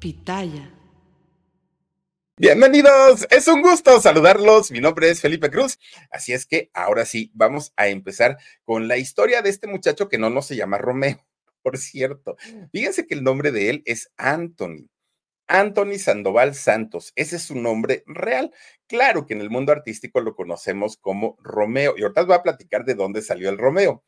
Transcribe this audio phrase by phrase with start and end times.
[0.00, 0.74] Pitaya.
[2.38, 4.70] Bienvenidos, es un gusto saludarlos.
[4.70, 5.78] Mi nombre es Felipe Cruz.
[6.10, 10.16] Así es que ahora sí, vamos a empezar con la historia de este muchacho que
[10.16, 11.22] no, no se llama Romeo,
[11.62, 12.38] por cierto.
[12.72, 14.88] Fíjense que el nombre de él es Anthony.
[15.48, 18.54] Anthony Sandoval Santos, ese es su nombre real.
[18.86, 21.92] Claro que en el mundo artístico lo conocemos como Romeo.
[21.98, 24.02] Y ahorita voy a platicar de dónde salió el Romeo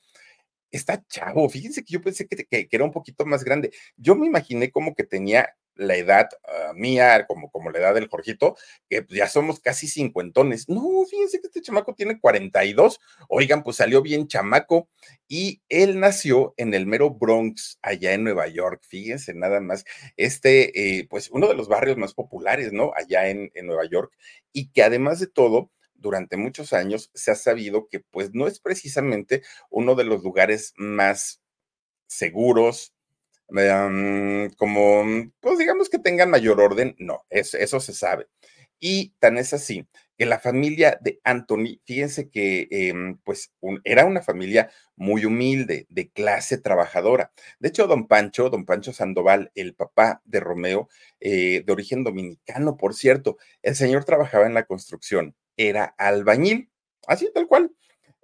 [0.73, 1.49] está chavo.
[1.51, 3.71] Fíjense que yo pensé que, que, era un poquito más grande.
[3.97, 8.09] Yo me imaginé como que tenía la edad ah, mía, como, como la edad del
[8.09, 8.57] Jorgito,
[8.89, 10.69] que ya somos casi cincuentones.
[10.69, 13.01] No, fíjense que este chamaco tiene 42.
[13.29, 14.89] Oigan, pues salió bien chamaco
[15.29, 18.83] y él nació en el mero Bronx, allá en Nueva York.
[18.87, 19.85] Fíjense nada más,
[20.17, 22.93] este, eh, pues uno de los barrios más populares, ¿no?
[22.95, 24.13] Allá en, en Nueva York
[24.53, 28.61] y que además de todo, durante muchos años se ha sabido que pues no es
[28.61, 31.41] precisamente uno de los lugares más
[32.07, 32.93] seguros,
[34.57, 35.05] como,
[35.41, 38.27] pues digamos que tengan mayor orden, no, eso, eso se sabe.
[38.81, 39.87] Y tan es así
[40.19, 43.53] que la familia de Anthony, fíjense que em, pues
[43.85, 47.33] era una familia muy humilde, de clase trabajadora.
[47.61, 50.89] De hecho, don Pancho, don Pancho Sandoval, el papá de Romeo,
[51.21, 56.71] eh, de origen dominicano, por cierto, el señor trabajaba en la construcción, era albañil,
[57.07, 57.73] así tal cual.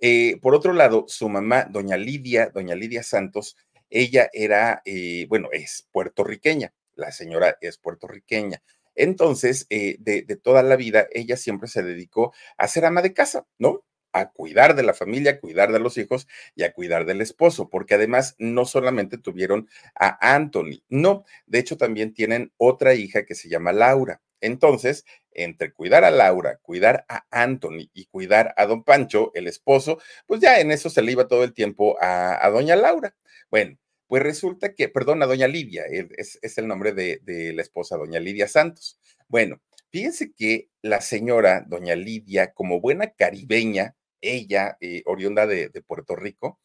[0.01, 3.57] Eh, por otro lado, su mamá, doña Lidia, doña Lidia Santos,
[3.91, 8.63] ella era, eh, bueno, es puertorriqueña, la señora es puertorriqueña.
[8.95, 13.47] Entonces, eh, de, toda la vida, ella siempre se dedicó a ser ama de casa,
[13.59, 13.85] ¿no?
[14.13, 17.69] a cuidar de la familia, a cuidar de los hijos y a cuidar del esposo,
[17.69, 23.35] porque además no solamente tuvieron a Anthony, no, de hecho también tienen otra hija que
[23.35, 24.23] se llama Laura.
[24.41, 25.05] Entonces,
[25.39, 30.41] entre cuidar a Laura, cuidar a Anthony y cuidar a don Pancho, el esposo, pues
[30.41, 33.15] ya en eso se le iba todo el tiempo a, doña Laura.
[33.51, 33.79] Bueno,
[34.09, 38.21] pues resulta que, perdón, a doña Lidia, es, el nombre de, de, la esposa, doña
[38.21, 38.99] Lidia Santos.
[39.29, 45.83] Bueno, fíjense que la señora, doña Lidia, como buena caribeña, ella, eh, oriunda de, de
[45.83, 46.59] Puerto Rico,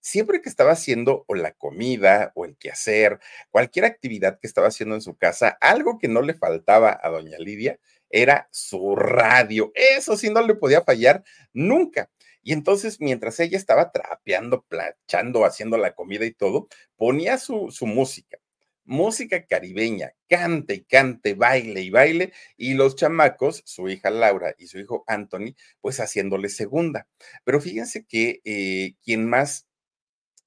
[0.00, 3.18] siempre que estaba haciendo o la comida o el quehacer,
[3.50, 7.38] cualquier actividad que estaba haciendo en su casa, algo que no le faltaba a doña
[7.38, 7.78] Lidia
[8.10, 9.72] era su radio.
[9.74, 12.10] Eso sí no le podía fallar nunca.
[12.42, 17.86] Y entonces, mientras ella estaba trapeando, planchando, haciendo la comida y todo, ponía su, su
[17.86, 18.38] música,
[18.84, 24.66] música caribeña, cante y cante, baile y baile, y los chamacos, su hija Laura y
[24.68, 27.06] su hijo Anthony, pues haciéndole segunda.
[27.44, 29.66] Pero fíjense que eh, quien más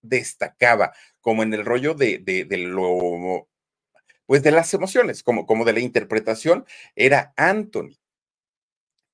[0.02, 3.48] destacaba, como en el rollo de, de, de, lo,
[4.32, 6.66] pues de las emociones, como, como de la interpretación,
[6.96, 7.98] era Anthony,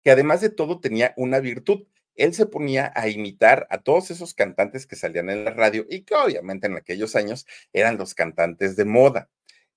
[0.04, 1.88] que además de todo tenía una virtud.
[2.14, 6.04] Él se ponía a imitar a todos esos cantantes que salían en la radio y
[6.04, 9.32] que obviamente en aquellos años eran los cantantes de moda.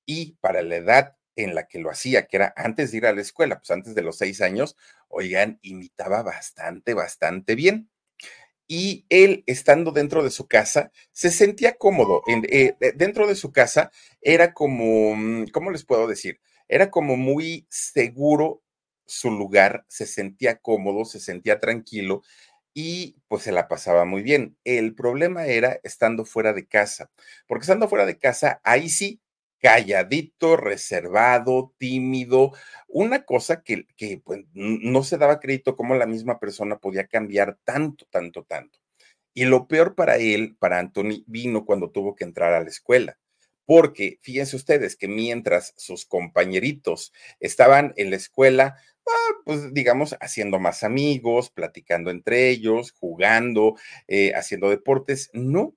[0.04, 3.14] Y para la edad en la que lo hacía, que era antes de ir a
[3.14, 4.76] la escuela, pues antes de los seis años,
[5.08, 7.88] oigan, imitaba bastante, bastante bien
[8.72, 12.22] y él, estando dentro de su casa, se sentía cómodo.
[12.28, 16.40] Eh, dentro de su casa era como, mm, ¿cómo les puedo decir?
[16.68, 18.62] Era como muy seguro
[19.06, 22.22] su lugar, se sentía cómodo, se sentía tranquilo
[22.72, 24.56] y pues se la pasaba muy bien.
[24.62, 27.10] El problema era estando fuera de casa,
[27.48, 29.20] porque estando fuera de casa, ahí sí
[29.60, 32.52] calladito, reservado, tímido,
[32.88, 33.86] una cosa que,
[34.24, 38.78] pues, no se daba crédito cómo la misma persona podía cambiar tanto, tanto, tanto.
[39.34, 43.18] Y lo peor para él, para Anthony, vino cuando tuvo que entrar a la escuela.
[43.66, 48.76] Porque fíjense ustedes que mientras sus compañeritos estaban en la escuela,
[49.08, 53.76] ah, pues digamos, haciendo más amigos, platicando entre ellos, jugando,
[54.08, 55.74] eh, haciendo deportes, no,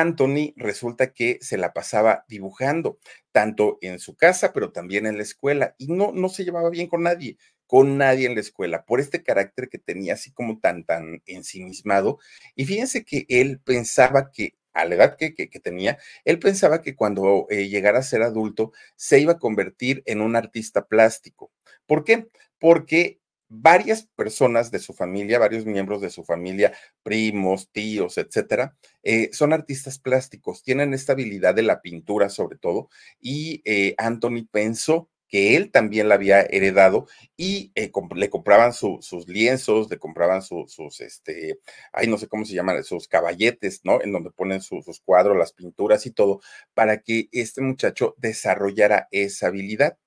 [0.00, 2.98] Anthony resulta que se la pasaba dibujando,
[3.32, 6.86] tanto en su casa, pero también en la escuela, y no, no se llevaba bien
[6.86, 7.36] con nadie,
[7.66, 12.18] con nadie en la escuela, por este carácter que tenía así como tan, tan ensimismado.
[12.54, 16.94] Y fíjense que él pensaba que a la edad que, que, tenía, él pensaba que
[16.94, 21.50] cuando eh, llegara a ser adulto se iba a convertir en un artista plástico.
[21.86, 22.28] ¿Por qué?
[22.60, 26.72] Porque varias personas de su familia, varios miembros de su familia,
[27.02, 32.88] primos, tíos, etcétera, eh, son artistas plásticos, tienen esta habilidad de la pintura sobre todo,
[33.20, 37.06] y eh, Anthony pensó que él también la había heredado
[37.36, 41.60] y eh, le compraban sus lienzos, le compraban sus, este,
[41.92, 44.02] ay, no sé cómo se llaman, sus caballetes, ¿no?
[44.02, 46.40] En donde ponen sus cuadros, las pinturas y todo,
[46.74, 49.98] para que este muchacho desarrollara esa habilidad.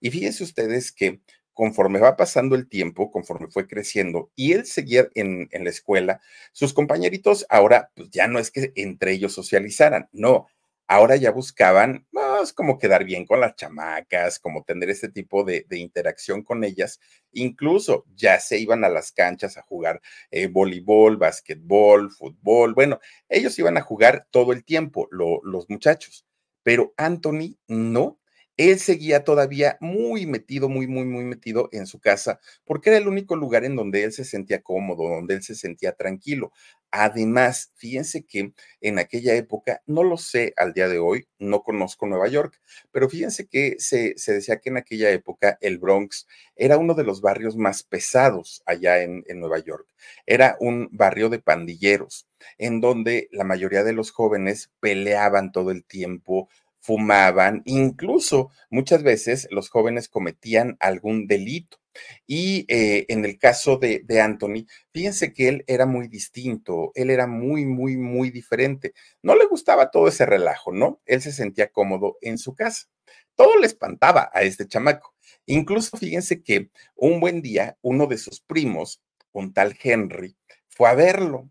[0.00, 1.20] Y fíjense ustedes que
[1.54, 6.20] conforme va pasando el tiempo, conforme fue creciendo y él seguía en, la escuela,
[6.52, 10.46] sus compañeritos ahora, pues ya no es que entre ellos socializaran, no,
[10.88, 15.64] ahora ya buscaban, pues como quedar bien con las chamacas, como tener este tipo de,
[15.70, 17.00] interacción con ellas.
[17.32, 20.00] Incluso ya se iban a las canchas a jugar
[20.30, 22.74] eh, voleibol, básquetbol, fútbol.
[22.74, 26.26] Bueno, ellos iban a jugar todo el tiempo, los muchachos,
[26.62, 28.18] pero Anthony no
[28.56, 33.08] él seguía todavía muy metido, muy, muy, muy metido en su casa, porque era el
[33.08, 36.52] único lugar en donde él se sentía cómodo, donde él se sentía tranquilo.
[36.94, 38.52] Además, fíjense que
[38.82, 42.60] en aquella época, no lo sé al día de hoy, no conozco Nueva York,
[42.90, 47.22] pero fíjense que se, decía que en aquella época el Bronx era uno de los
[47.22, 49.88] barrios más pesados allá en, Nueva York.
[50.26, 52.28] Era un barrio de pandilleros,
[52.58, 56.50] en donde la mayoría de los jóvenes peleaban todo el tiempo,
[56.82, 61.78] fumaban, incluso muchas veces los jóvenes cometían algún delito.
[62.26, 67.10] Y eh, en el caso de, de, Anthony, fíjense que él era muy distinto, él
[67.10, 68.94] era muy, muy, muy diferente.
[69.22, 71.00] No le gustaba todo ese relajo, ¿no?
[71.06, 72.88] Él se sentía cómodo en su casa.
[73.34, 75.14] Todo le espantaba a este chamaco.
[75.46, 79.02] Incluso fíjense que un buen día, uno de sus primos,
[79.32, 80.36] un tal Henry,
[80.68, 81.50] fue a verlo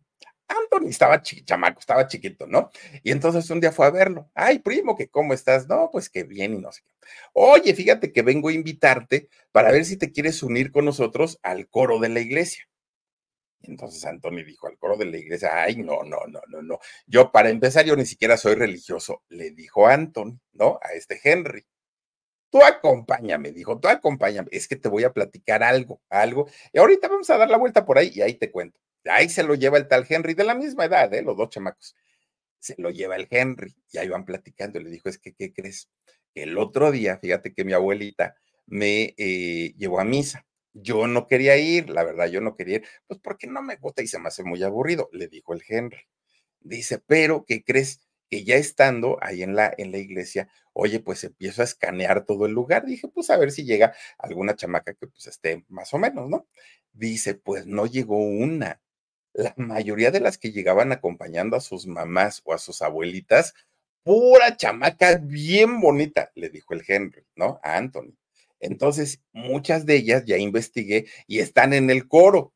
[0.51, 2.69] Anthony estaba estaba chiquito, ¿no?
[3.03, 4.29] Y entonces un día fue a verlo.
[4.33, 5.67] Ay, primo, que cómo estás?
[5.67, 6.93] No, pues qué bien y no sé qué.
[7.33, 11.67] Oye, fíjate que vengo a invitarte para ver si te quieres unir con nosotros al
[11.69, 12.67] coro de la iglesia.
[13.61, 16.79] Y entonces Anthony dijo al coro de la iglesia, ay, no, no, no, no, no.
[17.05, 20.79] Yo, para empezar, yo ni siquiera soy religioso, le dijo Anthony, ¿no?
[20.81, 21.65] A este Henry.
[22.51, 27.07] Tú acompáñame, dijo, tú acompáñame, es que te voy a platicar algo, algo, y ahorita
[27.07, 28.79] vamos a dar la vuelta por ahí y ahí te cuento.
[29.05, 31.21] Ahí se lo lleva el tal Henry, de la misma edad, ¿eh?
[31.23, 31.95] los dos chamacos.
[32.59, 34.79] Se lo lleva el Henry y ahí van platicando.
[34.79, 35.89] Le dijo, es que, ¿qué crees?
[36.35, 38.35] El otro día, fíjate que mi abuelita
[38.67, 40.45] me eh, llevó a misa.
[40.73, 44.01] Yo no quería ir, la verdad, yo no quería ir, pues porque no me gusta
[44.03, 45.99] y se me hace muy aburrido, le dijo el Henry.
[46.61, 47.99] Dice, pero ¿qué crees?
[48.29, 52.45] Que ya estando ahí en la, en la iglesia, oye, pues empiezo a escanear todo
[52.45, 52.85] el lugar.
[52.85, 56.47] Dije, pues a ver si llega alguna chamaca que pues esté más o menos, ¿no?
[56.93, 58.81] Dice, pues no llegó una
[59.33, 63.53] la mayoría de las que llegaban acompañando a sus mamás o a sus abuelitas,
[64.03, 67.59] pura chamaca bien bonita, le dijo el Henry, ¿no?
[67.63, 68.15] A Anthony.
[68.59, 72.53] Entonces, muchas de ellas ya investigué y están en el coro.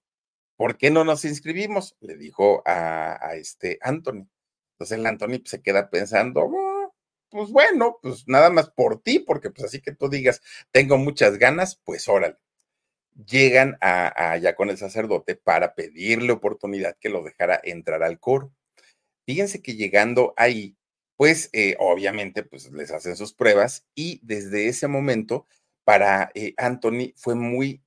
[0.58, 1.96] ¿Por qué no nos inscribimos?
[2.00, 4.28] Le dijo a, este Anthony.
[4.74, 6.96] Entonces el Anthony pues, se queda pensando, oh,
[7.30, 10.42] pues bueno, pues nada más por ti, porque pues así que tú digas,
[10.72, 12.38] tengo muchas ganas, pues órale
[13.16, 18.52] llegan a, allá con el sacerdote para pedirle oportunidad que lo dejara entrar al coro.
[19.26, 20.76] Fíjense que llegando ahí,
[21.18, 25.48] pues eh, obviamente pues les hacen sus pruebas y desde ese momento
[25.84, 27.82] para eh, Anthony fue muy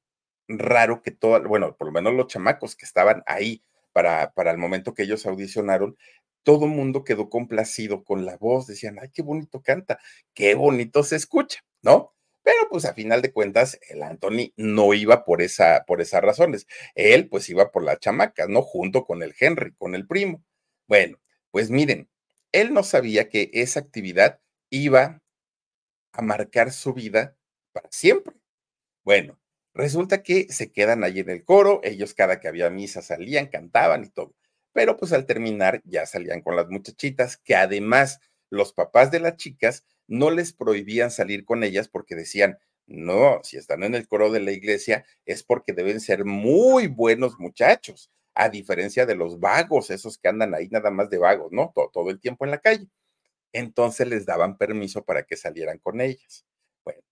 [0.49, 4.59] raro que todo, bueno, por lo menos los chamacos que estaban ahí para, para el
[4.59, 5.97] momento que ellos audicionaron,
[6.43, 9.99] todo el mundo quedó complacido con la voz, decían, ay, qué bonito canta,
[10.35, 12.15] qué bonito se escucha, ¿no?
[12.49, 16.67] Pero pues a final de cuentas, el Anthony no iba por, esa, por esas razones.
[16.95, 18.63] Él pues iba por la chamaca, ¿no?
[18.63, 20.43] Junto con el Henry, con el primo.
[20.87, 22.09] Bueno, pues miren,
[22.51, 24.41] él no sabía que esa actividad
[24.71, 25.21] iba
[26.13, 27.37] a marcar su vida
[27.73, 28.35] para siempre.
[29.05, 29.39] Bueno,
[29.75, 34.05] resulta que se quedan allí en el coro, ellos cada que había misa salían, cantaban
[34.05, 34.35] y todo.
[34.73, 39.37] Pero pues al terminar ya salían con las muchachitas, que además los papás de las
[39.37, 44.33] chicas no les prohibían salir con ellas porque decían, no, si están en el coro
[44.33, 49.91] de la iglesia es porque deben ser muy buenos muchachos, a diferencia de los vagos,
[49.91, 51.73] esos que andan ahí nada más de vagos, ¿no?
[51.93, 52.89] Todo, el tiempo en la calle.
[53.53, 56.47] Entonces les daban permiso para que salieran con ellas.
[56.85, 57.03] Bueno,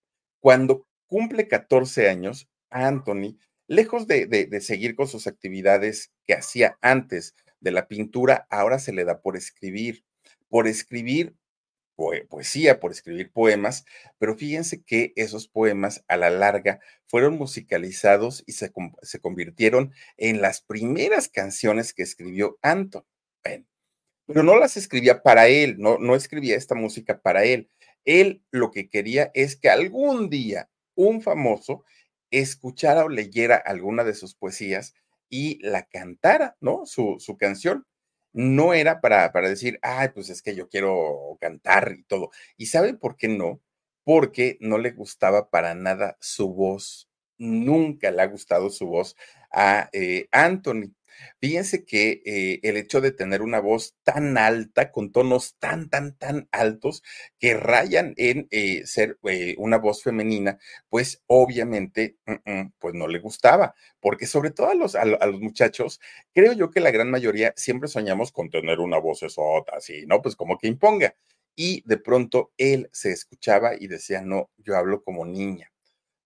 [0.40, 7.34] cuando cumple 14 años, Anthony, lejos de, de seguir con sus actividades que hacía antes
[7.60, 10.04] de la pintura, ahora se le da por escribir,
[10.48, 11.34] por escribir
[11.96, 13.84] poesía, por escribir poemas,
[14.18, 18.72] pero fíjense que esos poemas a la larga fueron musicalizados y se,
[19.02, 23.04] se convirtieron en las primeras canciones que escribió Anton.
[24.26, 27.70] pero no las escribía para él, no, no escribía esta música para él.
[28.04, 31.84] Él lo que quería es que algún día un famoso
[32.30, 34.94] escuchara o leyera alguna de sus poesías
[35.28, 36.86] y la cantara, ¿no?
[36.86, 37.86] Su, su canción
[38.36, 42.30] no era para, para decir, ay, pues es que yo quiero cantar y todo.
[42.58, 43.62] ¿Y saben por qué no?
[44.04, 47.08] Porque no le gustaba para nada su voz.
[47.38, 49.16] Nunca le ha gustado su voz
[49.50, 50.92] a eh, Anthony.
[51.40, 56.16] Fíjense que eh, el hecho de tener una voz tan alta, con tonos tan, tan,
[56.16, 57.02] tan altos,
[57.38, 60.58] que rayan en eh, ser eh, una voz femenina,
[60.88, 66.00] pues obviamente, mm, pues no le gustaba, porque sobre todo a los, a, los muchachos,
[66.34, 70.22] creo yo que la gran mayoría siempre soñamos con tener una voz esota, así, ¿no?
[70.22, 71.14] Pues como que imponga.
[71.58, 75.72] y de pronto él se escuchaba y decía, no, yo hablo como niña.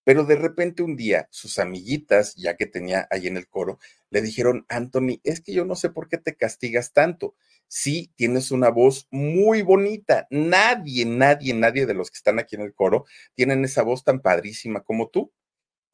[0.03, 3.79] Pero de repente un día sus amiguitas, ya que tenía ahí en el coro,
[4.09, 7.35] le dijeron, Anthony, es que yo no sé por qué te castigas tanto.
[7.67, 10.27] Sí, tienes una voz muy bonita.
[10.29, 13.05] Nadie, nadie, nadie de los que están aquí en el coro
[13.35, 15.31] tienen esa voz tan padrísima como tú.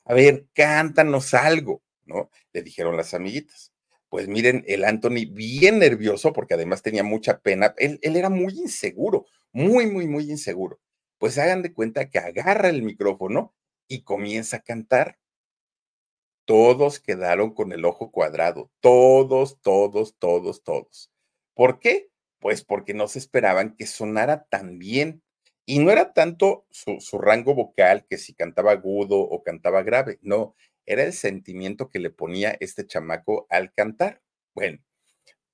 [0.05, 2.31] A ver, cántanos algo, ¿no?
[2.53, 3.73] Le dijeron las amiguitas.
[4.09, 8.53] Pues miren, el Anthony bien nervioso, porque además tenía mucha pena, él, él era muy
[8.53, 10.79] inseguro, muy, muy, muy inseguro.
[11.17, 13.53] Pues hagan de cuenta que agarra el micrófono
[13.87, 15.17] y comienza a cantar.
[16.45, 21.11] Todos quedaron con el ojo cuadrado, todos, todos, todos, todos.
[21.53, 22.09] ¿Por qué?
[22.39, 25.23] Pues porque no se esperaban que sonara tan bien.
[25.65, 30.55] Y no era tanto su, rango vocal, que si cantaba agudo o cantaba grave, no,
[30.85, 34.21] era el sentimiento que le ponía este chamaco al cantar.
[34.55, 34.79] Bueno,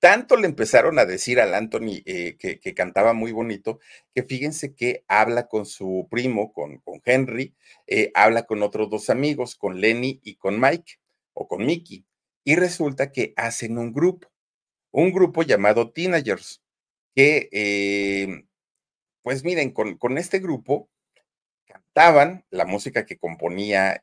[0.04, 3.80] tanto le empezaron a decir al Anthony eh, que, cantaba muy bonito,
[4.14, 7.56] que fíjense que habla con su primo, con, con Henry,
[7.88, 10.96] eh, habla con otros dos amigos, con Lenny y con Mike,
[11.32, 12.06] o con Mickey,
[12.44, 14.28] y resulta que hacen un grupo,
[14.92, 16.62] un grupo llamado Teenagers,
[17.16, 18.44] que, eh,
[19.22, 20.90] pues miren, con, con, este grupo
[21.66, 24.02] cantaban la música que componía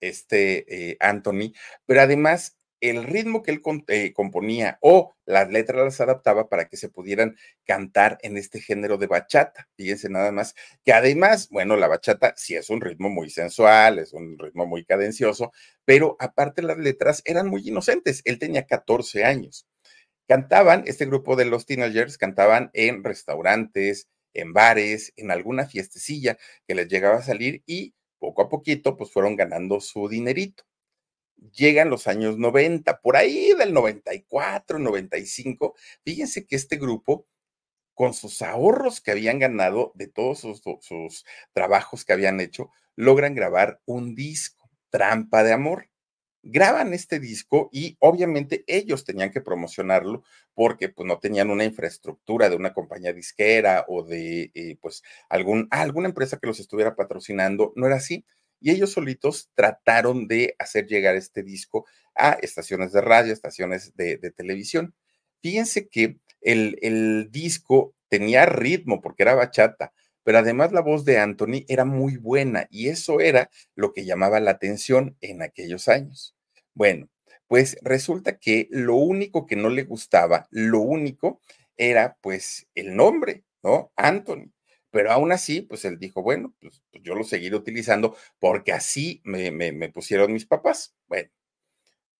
[0.00, 1.52] este Anthony,
[1.84, 2.56] pero además
[2.90, 7.36] el ritmo que él eh, componía o las letras las adaptaba para que se pudieran
[7.64, 9.68] cantar en este género de bachata.
[9.76, 14.12] Fíjense nada más que además, bueno, la bachata sí es un ritmo muy sensual, es
[14.12, 15.52] un ritmo muy cadencioso,
[15.84, 18.22] pero aparte las letras eran muy inocentes.
[18.24, 19.66] Él tenía 14 años.
[20.28, 26.74] Cantaban, este grupo de los teenagers cantaban en restaurantes, en bares, en alguna fiestecilla que
[26.74, 30.64] les llegaba a salir y poco a poquito pues fueron ganando su dinerito
[31.52, 35.74] llegan los años 90, por ahí del 94, 95,
[36.04, 37.26] fíjense que este grupo,
[37.94, 43.80] con sus ahorros que habían ganado de todos sus, trabajos que habían hecho, logran grabar
[43.84, 45.90] un disco, Trampa de Amor.
[46.46, 52.50] Graban este disco y obviamente ellos tenían que promocionarlo porque pues no tenían una infraestructura
[52.50, 57.72] de una compañía disquera o de eh, pues algún, alguna empresa que los estuviera patrocinando,
[57.76, 58.26] no era así
[58.64, 64.16] y ellos solitos trataron de hacer llegar este disco a estaciones de radio, estaciones de,
[64.34, 64.94] televisión.
[65.42, 69.92] Fíjense que el, el disco tenía ritmo porque era bachata,
[70.22, 74.40] pero además la voz de Anthony era muy buena y eso era lo que llamaba
[74.40, 76.34] la atención en aquellos años.
[76.72, 77.10] Bueno,
[77.46, 81.42] pues resulta que lo único que no le gustaba, lo único
[81.76, 83.92] era pues el nombre, ¿no?
[83.94, 84.54] Anthony.
[84.94, 89.20] Pero aún así, pues él dijo, bueno, pues, pues yo lo seguiré utilizando porque así
[89.24, 90.94] me, me, pusieron mis papás.
[91.08, 91.30] Bueno,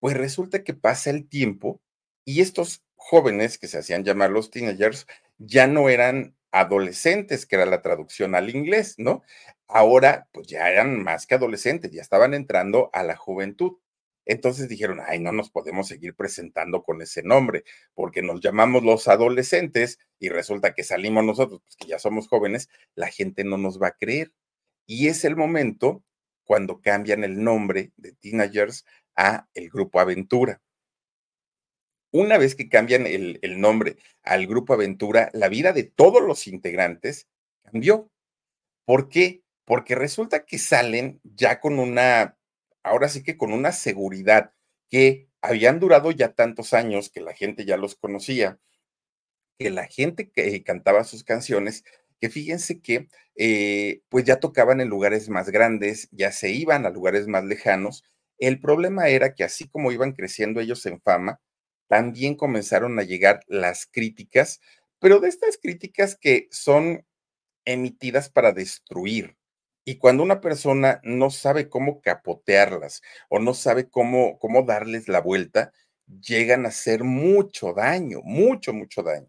[0.01, 1.81] pues resulta que pasa el tiempo
[2.25, 5.07] y estos jóvenes que se hacían llamar los teenagers
[5.39, 9.23] ya no eran adolescentes, que era la traducción al inglés, ¿no?
[9.69, 13.75] Ahora, pues ya eran más que adolescentes, ya estaban entrando a la juventud.
[14.27, 17.65] Entonces dijeron, ay, no nos podemos seguir presentando con ese nombre,
[17.95, 22.69] porque nos llamamos los adolescentes y resulta que salimos nosotros, pues que ya somos jóvenes,
[22.95, 24.33] la gente no nos va a creer.
[24.87, 26.03] Y es el momento
[26.45, 28.85] cuando cambian el nombre de Teenagers
[29.17, 30.61] a el Grupo Aventura.
[32.11, 36.47] Una vez que cambian el, el nombre al Grupo Aventura, la vida de todos los
[36.47, 37.27] integrantes
[37.65, 38.09] cambió.
[38.85, 39.43] ¿Por qué?
[39.65, 42.37] Porque resulta que salen ya con una
[42.85, 44.53] ahora sí que con una seguridad
[44.91, 48.61] que habían durado ya tantos años, que la gente ya los conocía,
[49.59, 51.85] que la gente que cantaba sus canciones,
[52.21, 56.91] que fíjense que eh, pues ya tocaban en lugares más grandes, ya se iban a
[56.91, 58.05] lugares más lejanos.
[58.39, 61.41] El problema era que así como iban creciendo ellos en fama,
[61.89, 64.61] también comenzaron a llegar las críticas,
[64.99, 67.05] pero de estas críticas que son
[67.65, 69.37] emitidas para destruir,
[69.85, 75.21] y cuando una persona no sabe cómo capotearlas o no sabe cómo, cómo darles la
[75.21, 75.73] vuelta,
[76.21, 79.29] llegan a hacer mucho daño, mucho, mucho daño.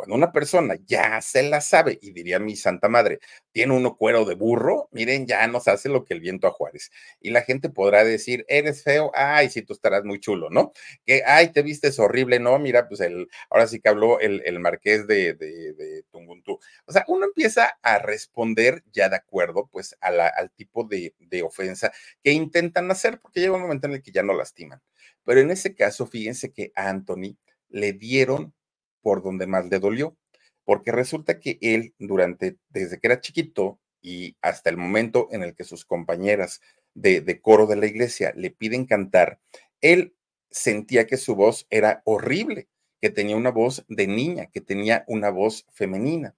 [0.00, 3.20] Cuando una persona ya se la sabe, y diría mi santa madre,
[3.52, 6.90] tiene uno cuero de burro, miren, ya nos hace lo que el viento a Juárez.
[7.20, 10.72] Y la gente podrá decir, eres feo, ay, si tú estarás muy chulo, ¿no?
[11.04, 14.58] Que, ay, te vistes horrible, no, mira, pues el, ahora sí que habló el, el
[14.58, 16.58] marqués de, de, de Tunguntú.
[16.86, 21.14] O sea, uno empieza a responder ya de acuerdo, pues, a la, al tipo de,
[21.18, 21.92] de ofensa
[22.24, 24.80] que intentan hacer, porque llega un momento en el que ya no lastiman.
[25.24, 27.36] Pero en ese caso, fíjense que a Anthony
[27.68, 28.54] le dieron
[29.02, 30.16] por donde más le dolió,
[30.64, 35.54] porque resulta que él durante, desde que era chiquito y hasta el momento en el
[35.54, 36.60] que sus compañeras
[36.94, 39.40] de, coro de la iglesia le piden cantar,
[39.80, 40.14] él
[40.50, 42.68] sentía que su voz era horrible,
[43.00, 46.34] que tenía una voz de niña, que tenía una voz femenina.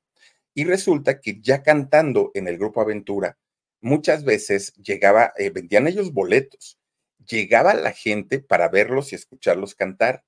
[0.55, 3.39] Y resulta que ya cantando en el grupo Aventura,
[3.81, 6.79] muchas veces llegaba, eh, vendían ellos boletos,
[7.27, 10.25] llegaba la gente para verlos y escucharlos cantar.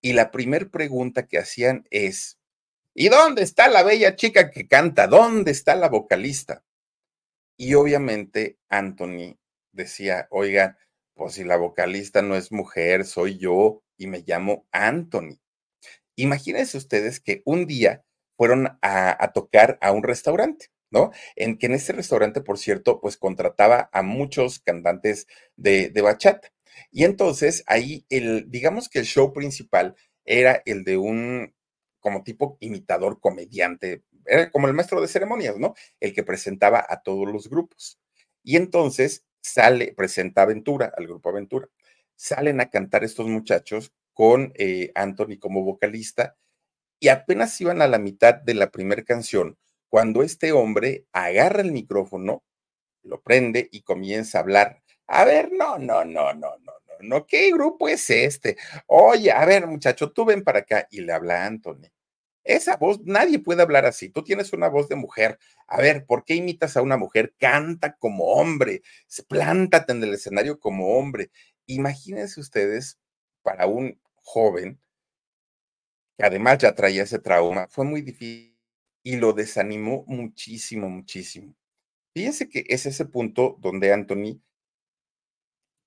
[0.00, 2.38] Y la primer pregunta que hacían es,
[2.94, 5.06] ¿y dónde está la bella chica que canta?
[5.06, 6.64] ¿Dónde está la vocalista?
[7.56, 9.36] Y obviamente Anthony
[9.72, 10.78] decía, oiga,
[11.14, 15.40] pues si la vocalista no es mujer, soy yo y me llamo Anthony.
[16.16, 18.04] Imagínense ustedes que un día
[18.36, 20.68] fueron a, tocar a un restaurante.
[20.90, 21.10] ¿no?
[21.36, 26.48] En que en ese restaurante, por cierto, pues contrataba a muchos cantantes de, de, bachata.
[26.90, 31.54] Y entonces ahí el, digamos que el show principal era el de un
[32.00, 35.74] como tipo imitador comediante, era como el maestro de ceremonias, ¿no?
[36.00, 37.98] El que presentaba a todos los grupos.
[38.42, 41.68] Y entonces sale, presenta Aventura, al grupo Aventura.
[42.16, 46.36] Salen a cantar estos muchachos con eh, Anthony como vocalista
[47.00, 49.58] y apenas iban a la mitad de la primera canción
[49.88, 52.44] cuando este hombre agarra el micrófono,
[53.02, 54.82] lo prende y comienza a hablar.
[55.08, 58.56] A ver, no, no, no, no, no, no, no, ¿qué grupo es este?
[58.86, 61.90] Oye, a ver, muchacho, tú ven para acá y le habla a Anthony.
[62.44, 64.10] Esa voz, nadie puede hablar así.
[64.10, 65.38] Tú tienes una voz de mujer.
[65.66, 67.34] A ver, ¿por qué imitas a una mujer?
[67.38, 68.82] Canta como hombre,
[69.28, 71.30] plántate en el escenario como hombre.
[71.66, 72.98] Imagínense ustedes,
[73.42, 74.80] para un joven
[76.16, 78.56] que además ya traía ese trauma, fue muy difícil
[79.02, 81.54] y lo desanimó muchísimo, muchísimo.
[82.14, 84.40] Fíjense que es ese punto donde Anthony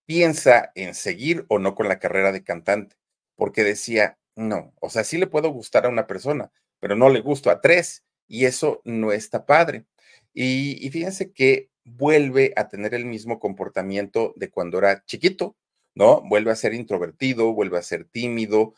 [0.06, 2.96] piensa en seguir o no con la carrera de cantante,
[3.36, 7.22] porque decía, no, o sea, sí le puedo gustar a una persona, pero no le
[7.22, 9.86] gusto a tres y eso no está padre.
[10.34, 15.58] Y, y fíjense que vuelve a tener el mismo comportamiento de cuando era chiquito,
[15.96, 16.22] ¿no?
[16.22, 18.74] Vuelve a ser introvertido, vuelve a ser tímido,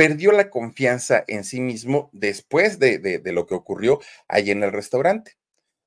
[0.00, 5.36] perdió la confianza en sí mismo después de, lo que ocurrió ahí en el restaurante.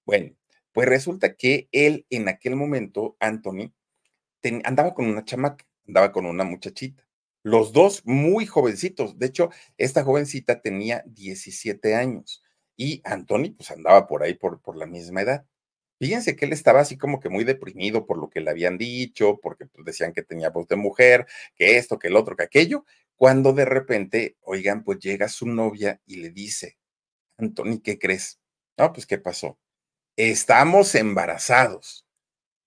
[0.06, 0.36] Bueno,
[0.72, 3.74] pues resulta que él en aquel momento, Anthony,
[4.64, 7.04] andaba con una chamaca, andaba con una muchachita.
[7.44, 9.20] Los dos muy jovencitos.
[9.20, 12.44] De hecho, esta jovencita tenía 17 años
[12.78, 15.46] y Anthony pues andaba por ahí por, por la misma edad.
[16.00, 19.40] Fíjense que él estaba así como que muy deprimido por lo que le habían dicho,
[19.42, 22.86] porque pues, decían que tenía voz de mujer, que esto, que el otro, que aquello,
[23.16, 26.78] cuando de repente, oigan, pues llega su novia y le dice,
[27.38, 28.40] Anthony, ¿qué crees?
[28.78, 29.58] No, pues ¿qué pasó?
[30.18, 32.03] Estamos embarazados.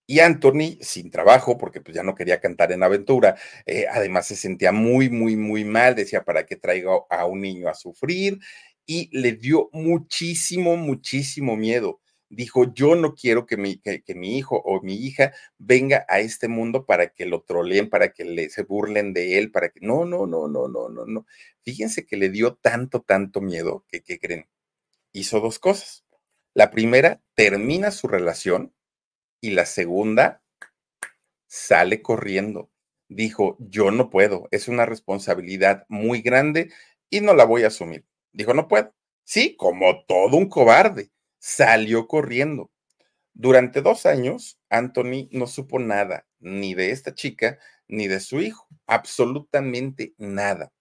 [0.06, 4.36] Y Anthony, sin trabajo, porque pues ya no quería cantar en aventura, eh, además se
[4.36, 8.38] sentía muy, muy, muy mal, decía, ¿para qué traigo a un niño a sufrir?
[8.86, 14.60] Y le dio muchísimo, muchísimo miedo dijo, yo no quiero que mi, que, mi hijo
[14.64, 18.62] o mi hija venga a este mundo para que lo troleen, para que le, se
[18.62, 19.80] burlen de él, para que...
[19.80, 21.26] No, no, no, no, no, no, no.
[21.62, 24.48] Fíjense que le dio tanto, tanto miedo que, ¿qué creen?
[25.12, 26.04] Hizo dos cosas.
[26.54, 28.72] La primera, termina su relación
[29.46, 30.42] y la segunda,
[31.46, 32.68] sale corriendo.
[33.08, 36.72] Dijo, yo no puedo, es una responsabilidad muy grande
[37.10, 38.04] y no la voy a asumir.
[38.32, 38.92] Dijo, no puedo.
[39.22, 42.72] Sí, como todo un cobarde salió corriendo.
[43.34, 48.66] Durante dos años, Anthony no supo nada, ni de esta chica, ni de su hijo,
[48.88, 50.72] absolutamente nada.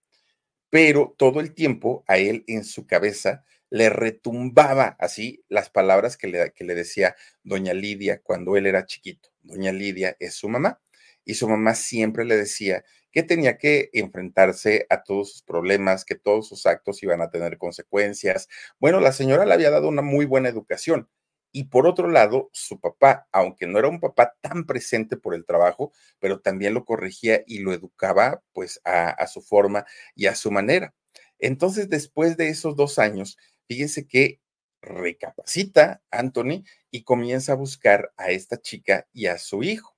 [0.72, 6.28] Pero todo el tiempo a él en su cabeza le retumbaba así las palabras que
[6.28, 9.30] le, que le decía doña Lidia cuando él era chiquito.
[9.42, 10.82] Doña Lidia es su mamá
[11.24, 16.16] y su mamá siempre le decía que tenía que enfrentarse a todos sus problemas, que
[16.16, 18.50] todos sus actos iban a tener consecuencias.
[18.80, 21.10] Bueno, la señora le había dado una muy buena educación.
[21.54, 25.46] Y por otro lado, su papá, aunque no era un papá tan presente por el
[25.46, 30.36] trabajo, pero también lo corregía y lo educaba pues a, a su forma y a
[30.36, 30.94] su manera.
[31.40, 34.42] Entonces, después de esos dos años, fíjense que
[34.82, 39.96] recapacita Anthony y comienza a buscar a esta chica y a su hijo.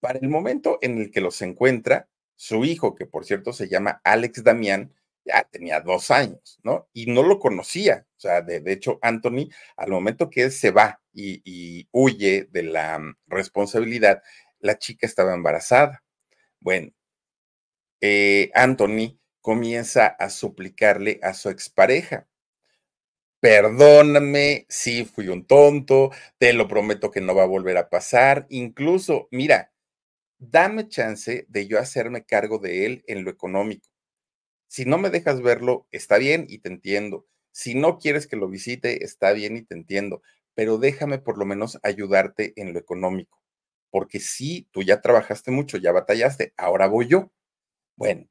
[0.00, 4.00] Para el momento en el que los encuentra, su hijo, que por cierto se llama
[4.04, 4.92] Alex Damián,
[5.24, 6.88] ya tenía dos años, ¿no?
[6.92, 8.06] Y no lo conocía.
[8.16, 12.98] O sea, de, hecho, Anthony, al momento que él se va y, huye de la
[12.98, 14.22] mm, responsabilidad,
[14.58, 16.02] la chica estaba embarazada.
[16.60, 16.92] Bueno,
[18.00, 22.28] eh, Anthony comienza a suplicarle a su expareja.
[23.44, 28.46] Perdóname, sí fui un tonto, te lo prometo que no va a volver a pasar.
[28.48, 29.70] Incluso, mira,
[30.38, 33.90] dame chance de yo hacerme cargo de él en lo económico.
[34.68, 37.26] Si no me dejas verlo, está bien y te entiendo.
[37.52, 40.22] Si no quieres que lo visite, está bien y te entiendo,
[40.54, 43.42] pero déjame por lo menos ayudarte en lo económico,
[43.90, 47.30] porque sí, tú ya trabajaste mucho, ya batallaste, ahora voy yo.
[47.96, 48.26] Bueno,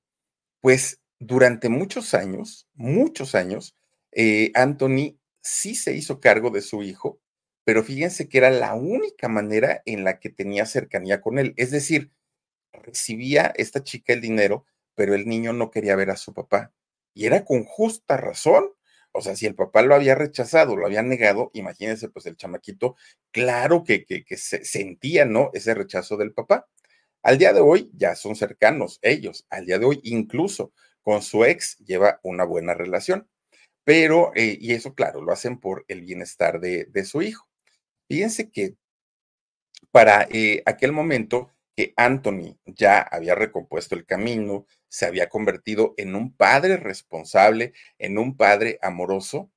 [0.61, 3.77] pues durante muchos años, muchos años,
[4.15, 7.19] eh, Anthony sí se hizo cargo de su hijo,
[7.65, 11.53] pero fíjense que era la única manera en la que tenía cercanía con él.
[11.57, 12.11] Es decir,
[12.73, 16.73] recibía esta chica el dinero, pero el niño no quería ver a su papá.
[17.13, 18.65] Y era con justa razón.
[19.13, 22.95] O sea, si el papá lo había rechazado, lo había negado, imagínense, pues el chamaquito,
[23.31, 25.51] claro que, que, que se sentía, ¿no?
[25.53, 26.67] Ese rechazo del papá.
[27.23, 29.45] Al día de hoy ya son cercanos ellos.
[29.49, 33.27] Al día de hoy incluso con su ex lleva una buena relación.
[33.83, 37.47] Pero, eh, y eso claro, lo hacen por el bienestar de, su hijo.
[38.07, 38.75] Fíjense que
[39.91, 46.15] para eh, aquel momento que Anthony ya había recompuesto el camino, se había convertido en
[46.15, 49.51] un padre responsable, en un padre amoroso,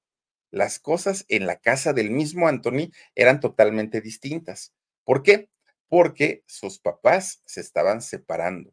[0.50, 4.72] las cosas en la casa del mismo Anthony eran totalmente distintas.
[5.04, 5.50] ¿Por qué?
[5.88, 8.72] Porque sus papás se estaban separando.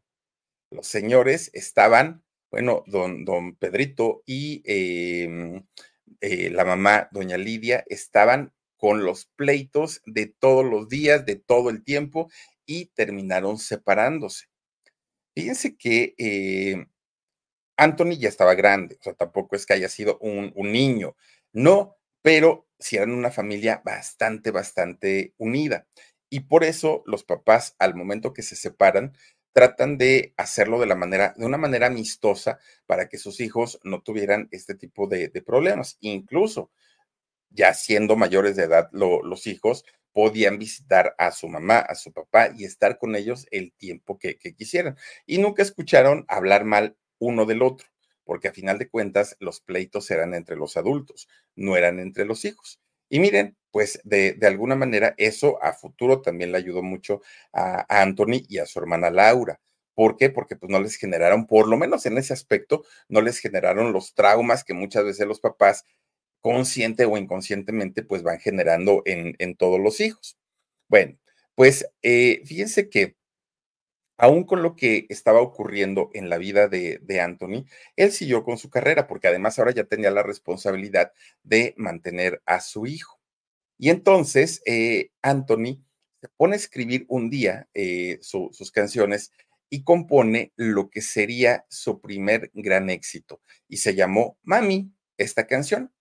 [0.70, 5.66] Los señores estaban, bueno, don, don Pedrito y em,
[6.20, 11.70] eh, la mamá, doña Lidia, estaban con los pleitos de todos los días, de todo
[11.70, 12.30] el tiempo,
[12.66, 14.46] y terminaron separándose.
[15.34, 16.86] Fíjense que eh,
[17.76, 21.16] Anthony ya estaba grande, o sea, tampoco es que haya sido un, un niño,
[21.52, 25.86] no, pero sí eran una familia bastante, bastante unida.
[26.30, 29.16] Y por eso los papás, al momento que se separan,
[29.54, 34.02] tratan de hacerlo de la manera, de una manera amistosa para que sus hijos no
[34.02, 35.96] tuvieran este tipo de, problemas.
[36.00, 36.72] Incluso
[37.50, 42.50] ya siendo mayores de edad los hijos, podían visitar a su mamá, a su papá
[42.56, 44.96] y estar con ellos el tiempo que, quisieran.
[45.24, 47.86] Y nunca escucharon hablar mal uno del otro,
[48.24, 52.44] porque a final de cuentas los pleitos eran entre los adultos, no eran entre los
[52.44, 52.80] hijos.
[53.08, 58.02] Y miren, pues de, alguna manera eso a futuro también le ayudó mucho a, a
[58.02, 59.60] Anthony y a su hermana Laura.
[59.94, 60.30] ¿Por qué?
[60.30, 64.14] Porque pues no les generaron, por lo menos en ese aspecto, no les generaron los
[64.14, 65.84] traumas que muchas veces los papás
[66.40, 70.38] consciente o inconscientemente, pues van generando en, en todos los hijos.
[70.88, 71.18] Bueno,
[71.56, 73.16] pues eh, fíjense que
[74.18, 78.56] aún con lo que estaba ocurriendo en la vida de, de, Anthony, él siguió con
[78.56, 83.13] su carrera, porque además ahora ya tenía la responsabilidad de mantener a su hijo.
[83.78, 85.82] Y entonces eh, Anthony
[86.20, 89.30] se pone a escribir un día eh, sus canciones
[89.70, 93.40] y compone lo que sería su primer gran éxito.
[93.68, 95.93] Y se llamó Mami, esta canción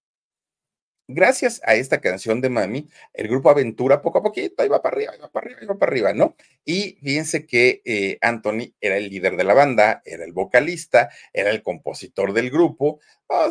[1.08, 5.16] gracias a esta canción de Mami, el grupo Aventura poco a poquito iba para arriba,
[5.18, 6.36] iba para arriba, iba para arriba, ¿no?
[6.66, 11.50] Y fíjense que eh, Anthony era el líder de la banda, era el vocalista, era
[11.50, 13.00] el compositor del grupo,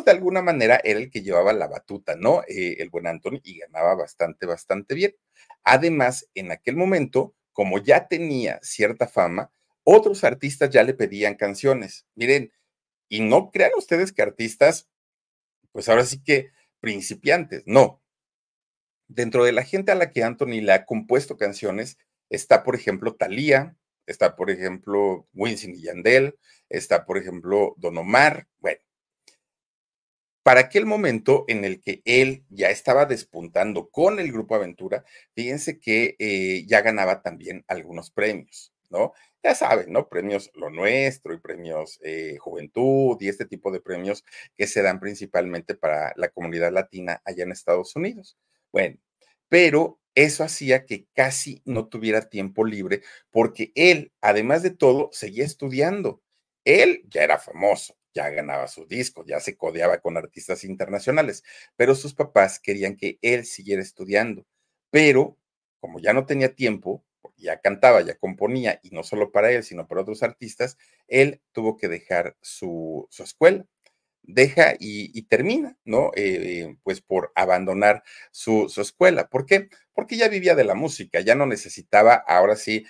[0.05, 2.43] de alguna manera era el que llevaba la batuta, ¿no?
[2.47, 5.15] Eh, el buen Anthony y ganaba bastante, bastante bien.
[5.63, 9.51] Además, en aquel momento, como ya tenía cierta fama,
[9.83, 12.05] otros artistas ya le pedían canciones.
[12.15, 12.51] Miren,
[13.09, 14.87] y no crean ustedes que artistas,
[15.71, 16.51] pues ahora sí que
[16.83, 18.01] principiantes, no.
[19.07, 21.97] Dentro de la gente a la que Anthony le ha compuesto canciones
[22.29, 28.47] está, por ejemplo, Thalía, está, por ejemplo, Winston y Yandel, está, por ejemplo, Don Omar.
[28.59, 28.81] Bueno,
[30.43, 35.79] para aquel momento en el que él ya estaba despuntando con el Grupo Aventura, fíjense
[35.79, 39.13] que eh, ya ganaba también algunos premios, ¿no?
[39.43, 40.07] Ya saben, ¿no?
[40.09, 44.23] Premios Lo Nuestro y premios eh, Juventud y este tipo de premios
[44.55, 48.37] que se dan principalmente para la comunidad latina allá en Estados Unidos.
[48.71, 48.97] Bueno,
[49.49, 53.01] pero eso hacía que casi no tuviera tiempo libre
[53.31, 56.21] porque él, además de todo, seguía estudiando.
[56.65, 61.43] Él ya era famoso, ya ganaba sus discos, ya se codeaba con artistas internacionales,
[61.75, 64.45] pero sus papás querían que él siguiera estudiando.
[64.91, 65.37] Pero
[65.81, 67.03] como ya no tenía tiempo,
[67.37, 71.77] ya cantaba, ya componía, y no solo para él, sino para otros artistas, él tuvo
[71.77, 73.65] que dejar su, escuela.
[74.21, 76.11] Deja y, termina, ¿no?
[76.15, 79.27] Eh, pues por abandonar su, su escuela.
[79.29, 79.69] ¿Por qué?
[79.93, 82.85] Porque ya vivía de la música, ya no necesitaba ahora sí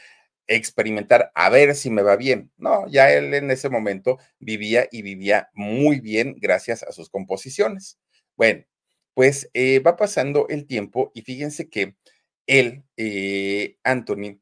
[0.47, 2.51] experimentar a ver si me va bien.
[2.57, 7.99] No, ya él en ese momento vivía y vivía muy bien gracias a sus composiciones.
[8.35, 8.63] Bueno,
[9.13, 11.95] pues eh, va pasando el tiempo y fíjense que
[12.47, 14.39] él, eh, Anthony,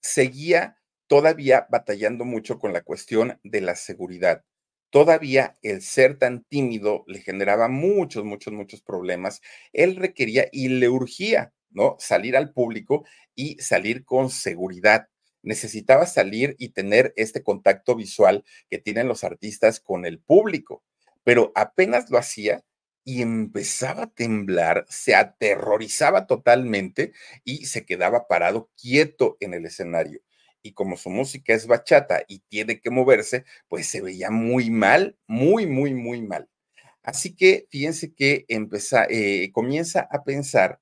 [0.00, 4.44] seguía todavía batallando mucho con la cuestión de la seguridad.
[4.90, 9.40] Todavía el ser tan tímido le generaba muchos, muchos, muchos problemas.
[9.72, 11.96] Él requería y le urgía, ¿no?
[11.98, 15.08] Salir al público y salir con seguridad.
[15.42, 20.84] Necesitaba salir y tener este contacto visual que tienen los artistas con el público,
[21.24, 22.62] pero apenas lo hacía,
[23.04, 27.12] y empezaba a temblar, se aterrorizaba totalmente
[27.44, 30.20] y se quedaba parado quieto en el escenario.
[30.62, 35.18] Y como su música es bachata y tiene que moverse, pues se veía muy mal,
[35.26, 36.48] muy, muy, muy mal.
[37.02, 40.80] Así que fíjense que eh, comienza a pensar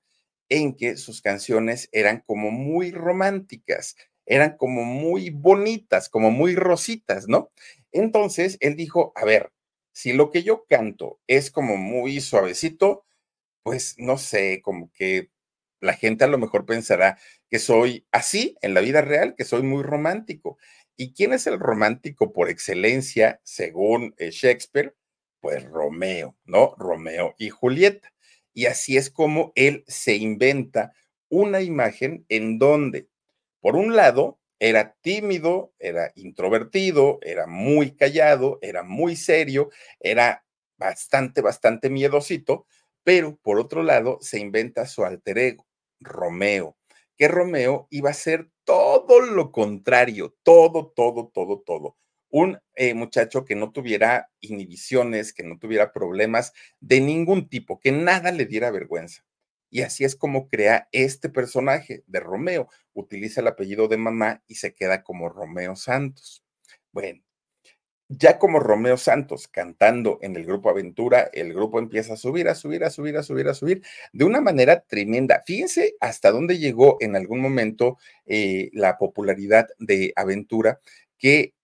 [0.49, 7.27] en que sus canciones eran como muy románticas, eran como muy bonitas, como muy rositas,
[7.27, 7.51] ¿no?
[7.91, 9.51] Entonces él dijo, a ver,
[9.93, 13.05] si lo que yo canto es como muy suavecito,
[13.63, 15.31] pues no sé, como que
[15.81, 19.63] la gente a lo mejor pensará que soy así en la vida real, que soy
[19.63, 20.59] muy romántico.
[20.97, 24.95] ¿Y quién es el romántico por excelencia, según eh, Shakespeare?
[25.41, 26.75] Pues Romeo, ¿no?
[26.79, 28.13] Romeo y Julieta.
[28.55, 30.93] Y así es como él se inventa
[31.29, 33.09] una imagen en donde,
[33.61, 40.45] por un lado, era tímido, era introvertido, era muy callado, era muy serio, era
[40.79, 42.65] bastante, bastante miedosito,
[43.03, 45.67] pero por otro lado se inventa su alter ego,
[45.99, 46.77] Romeo,
[47.17, 51.97] que Romeo iba a ser todo lo contrario, todo, todo, todo, todo.
[52.31, 57.91] Un eh, muchacho que no tuviera inhibiciones, que no tuviera problemas de ningún tipo, que
[57.91, 59.25] nada le diera vergüenza.
[59.73, 62.69] Y así es como crea este personaje de Romeo.
[62.93, 66.45] Utiliza el apellido de mamá y se queda como Romeo Santos.
[66.93, 67.23] Bueno,
[68.07, 72.55] ya como Romeo Santos cantando en el grupo Aventura, el grupo empieza a subir, a
[72.55, 73.83] subir, a subir, a subir, a subir,
[74.13, 75.43] de una manera tremenda.
[75.47, 80.81] Fíjense hasta dónde llegó en algún momento eh, la popularidad de Aventura,
[81.17, 81.55] que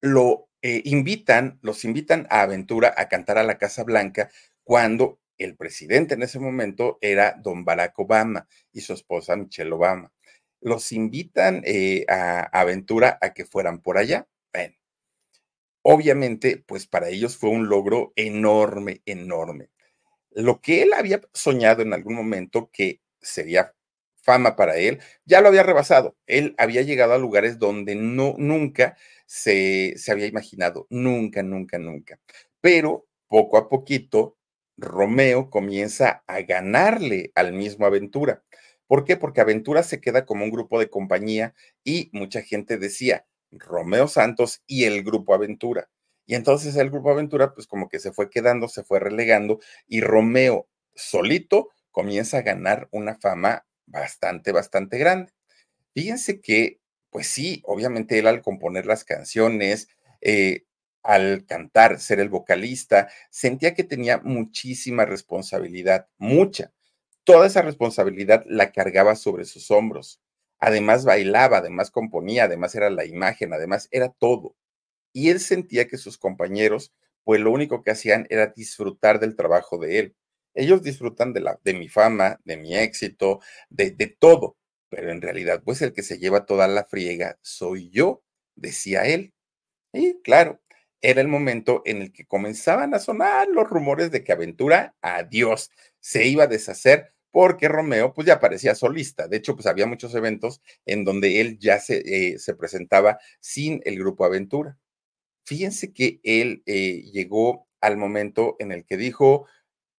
[0.00, 4.30] lo eh, invitan, los invitan a Aventura a cantar a la Casa Blanca
[4.64, 10.12] cuando el presidente en ese momento era don Barack Obama y su esposa Michelle Obama.
[10.60, 14.26] Los invitan eh, a, Aventura a que fueran por allá.
[15.82, 19.70] Obviamente, pues para ellos fue un logro enorme, enorme.
[20.30, 23.74] Lo que él había soñado en algún momento que sería
[24.22, 26.16] fama para él, ya lo había rebasado.
[26.26, 28.96] Él había llegado a lugares donde no, nunca
[29.26, 32.20] se, se había imaginado, nunca, nunca, nunca.
[32.60, 34.37] Pero poco a poquito
[34.78, 38.42] Romeo comienza a ganarle al mismo Aventura.
[38.86, 39.16] ¿Por qué?
[39.16, 44.62] Porque Aventura se queda como un grupo de compañía y mucha gente decía Romeo Santos
[44.66, 45.90] y el grupo Aventura.
[46.26, 50.00] Y entonces el grupo Aventura pues como que se fue quedando, se fue relegando y
[50.00, 55.32] Romeo solito comienza a ganar una fama bastante, bastante grande.
[55.94, 59.88] Fíjense que, pues sí, obviamente él al componer las canciones,
[60.20, 60.64] eh,
[61.08, 66.70] al cantar, ser el vocalista, sentía que tenía muchísima responsabilidad, mucha.
[67.24, 70.20] Toda esa responsabilidad la cargaba sobre sus hombros.
[70.60, 74.54] Además bailaba, además componía, además era la imagen, además era todo.
[75.14, 76.92] Y él sentía que sus compañeros,
[77.24, 80.16] pues lo único que hacían era disfrutar del trabajo de él.
[80.52, 83.40] Ellos disfrutan de, la, de mi fama, de mi éxito,
[83.70, 84.58] de, de todo,
[84.90, 88.22] pero en realidad, pues el que se lleva toda la friega soy yo,
[88.56, 89.32] decía él.
[89.92, 90.60] Y claro,
[91.00, 95.70] era el momento en el que comenzaban a sonar los rumores de que Aventura, adiós,
[96.00, 99.28] se iba a deshacer porque Romeo pues ya parecía solista.
[99.28, 103.80] De hecho, pues había muchos eventos en donde él ya se, eh, se presentaba sin
[103.84, 104.78] el grupo Aventura.
[105.44, 109.46] Fíjense que él eh, llegó al momento en el que dijo,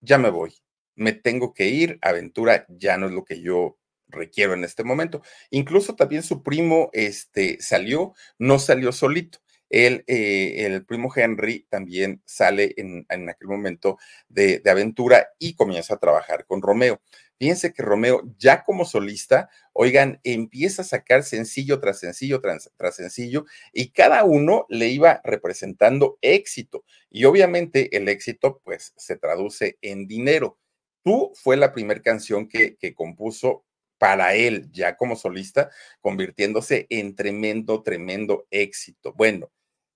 [0.01, 0.53] ya me voy,
[0.95, 5.21] me tengo que ir, Aventura ya no es lo que yo requiero en este momento.
[5.49, 9.39] Incluso también su primo este, salió, no salió solito.
[9.69, 16.45] Eh, el primo Henry también sale en, aquel momento de, aventura y comienza a trabajar
[16.45, 17.01] con Romeo.
[17.37, 22.95] Fíjense que Romeo, ya como solista, oigan, empieza a sacar sencillo tras sencillo tras, tras,
[22.95, 26.83] sencillo y cada uno le iba representando éxito.
[27.09, 30.57] Y obviamente el éxito, pues, se traduce en dinero.
[31.03, 33.65] Tú fue la primera canción que, que compuso
[33.97, 35.69] para él, ya como solista,
[36.01, 39.13] convirtiéndose en tremendo, tremendo éxito.
[39.13, 39.51] Bueno,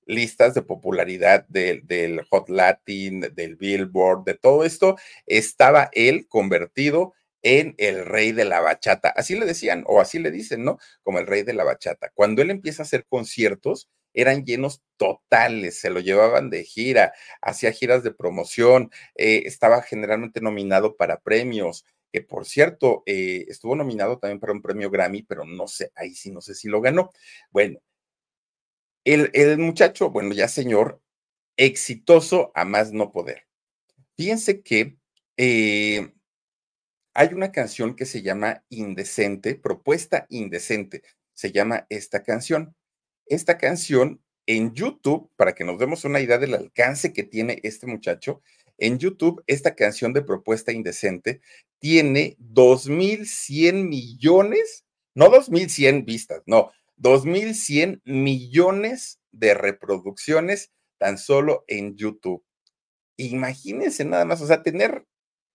[0.05, 7.75] listas de popularidad del, Hot Latin, del Billboard, de todo esto, estaba él convertido en
[7.77, 9.09] el rey de la bachata.
[9.09, 10.79] Así le decían, o así le dicen, ¿no?
[11.03, 12.11] Como el rey de la bachata.
[12.13, 17.71] Cuando él empieza a hacer conciertos, eran llenos totales, se lo llevaban de gira, hacía
[17.71, 24.19] giras de promoción, eh, estaba generalmente nominado para premios, que por cierto, eh, estuvo nominado
[24.19, 27.11] también para un premio Grammy, pero no sé, ahí sí no sé si lo ganó.
[27.49, 27.79] Bueno,
[29.05, 31.01] el, muchacho, bueno, ya señor,
[31.57, 33.47] exitoso a más no poder.
[34.17, 34.97] Fíjense que
[35.37, 36.13] eh,
[37.13, 42.75] hay una canción que se llama Indecente, propuesta indecente, se llama esta canción.
[43.25, 47.87] Esta canción en YouTube, para que nos demos una idea del alcance que tiene este
[47.87, 48.41] muchacho,
[48.77, 51.41] en YouTube esta canción de propuesta indecente
[51.79, 62.43] tiene 2.100 millones, no 2.100 vistas, no, 2.100 millones de reproducciones tan solo en YouTube.
[63.17, 65.05] Imagínense nada más, o sea, tener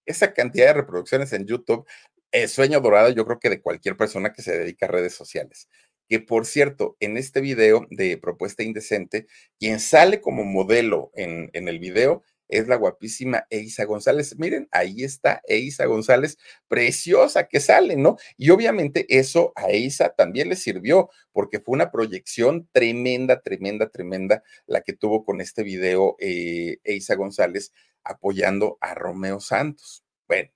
[0.07, 1.87] esa cantidad de reproducciones en YouTube
[2.33, 5.69] es sueño dorado, yo creo que de cualquier persona que se dedica a redes sociales.
[6.09, 9.27] Que por cierto, en este video de Propuesta Indecente,
[9.59, 14.37] quien sale como modelo en, en el video es la guapísima Eisa González.
[14.39, 18.17] Miren, ahí está Eisa González, preciosa que sale, ¿no?
[18.37, 24.43] Y obviamente eso a Eisa también le sirvió, porque fue una proyección tremenda, tremenda, tremenda
[24.67, 26.79] la que tuvo con este video eh,
[27.17, 27.73] González
[28.05, 30.05] apoyando a Romeo Santos.
[30.27, 30.51] Bueno,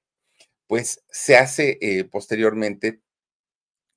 [0.66, 3.00] pues se hace eh, posteriormente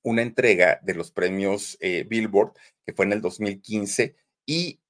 [0.02, 2.52] una entrega de los premios eh, Billboard,
[2.84, 4.14] que fue en el 2015,
[4.46, 4.80] y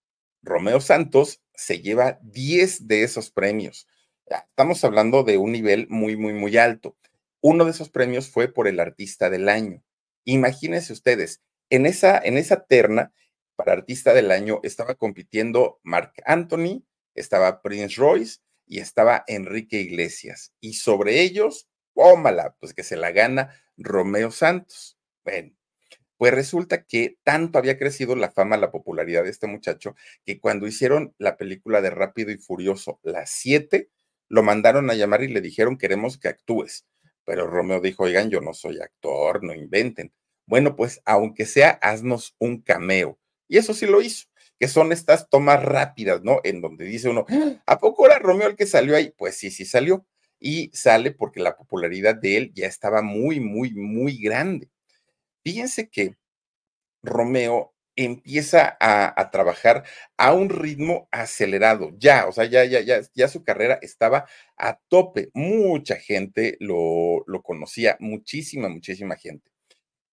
[0.47, 3.89] Romeo Santos se lleva 10 de esos premios.
[4.27, 6.97] Estamos hablando de un nivel muy, muy, muy alto.
[7.41, 9.83] Uno de esos premios fue por el artista del año.
[10.25, 13.13] Imagínense ustedes, en esa, en esa terna
[13.57, 20.53] para artista del año estaba compitiendo Mark Anthony, estaba Prince Royce y estaba Enrique Iglesias.
[20.61, 24.97] Y sobre ellos, tómala, pues que se la gana Romeo Santos.
[25.25, 25.56] Bueno,
[26.19, 30.67] pues resulta que tanto había crecido la fama, la popularidad de este muchacho, que cuando
[30.67, 33.91] hicieron la película de Rápido y Furioso, las siete,
[34.29, 36.87] lo mandaron a llamar y le dijeron, queremos que actúes.
[37.25, 40.13] Pero Romeo dijo, oigan, yo no soy actor, no inventen.
[40.47, 43.19] Bueno, pues aunque sea, haznos un cameo.
[43.49, 44.27] Y eso sí lo hizo,
[44.59, 46.41] que son estas tomas rápidas, ¿no?
[46.45, 47.27] En donde dice uno,
[47.67, 49.13] ¿a poco era Romeo el que salió ahí?
[49.17, 50.07] Pues sí, sí salió.
[50.39, 54.69] Y sale porque la popularidad de él ya estaba muy, muy, muy grande.
[55.47, 56.17] Fíjense que
[57.05, 59.85] Romeo empieza a, trabajar
[60.17, 65.31] a un ritmo acelerado, ya, o sea, ya, su carrera estaba a tope.
[65.35, 69.53] Mucha gente lo, conocía, muchísima, muchísima gente.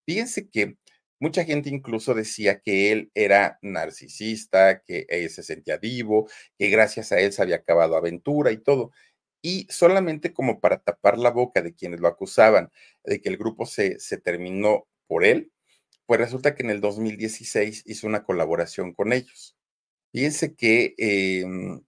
[0.05, 0.77] Fíjense que
[1.19, 7.19] mucha gente incluso decía que él era narcisista, que se sentía vivo, que gracias a
[7.19, 8.91] él se había acabado aventura y todo.
[9.41, 12.71] Y solamente como para tapar la boca de quienes lo acusaban
[13.03, 15.51] de que el grupo se terminó por él,
[16.07, 19.55] pues resulta que en el 2016 hizo una colaboración con ellos.
[20.11, 21.83] Fíjense que em,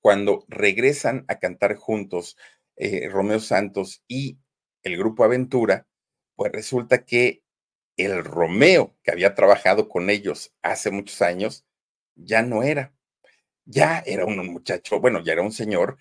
[0.00, 2.36] cuando regresan a cantar juntos
[2.76, 4.38] eh, Romeo Santos y
[4.84, 5.88] el grupo Aventura,
[6.36, 7.42] pues resulta que
[7.96, 11.66] el Romeo que había trabajado con ellos hace muchos años
[12.14, 12.94] ya no era.
[13.64, 15.98] Ya era un muchacho, bueno, ya era un señor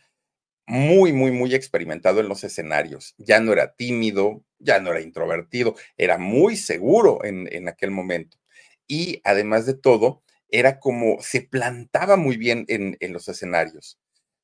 [0.67, 3.15] muy, muy, muy experimentado en los escenarios.
[3.17, 8.37] Ya no era tímido, ya no era introvertido, era muy seguro en, en aquel momento.
[8.87, 13.99] Y además de todo, era como se plantaba muy bien en, en los escenarios.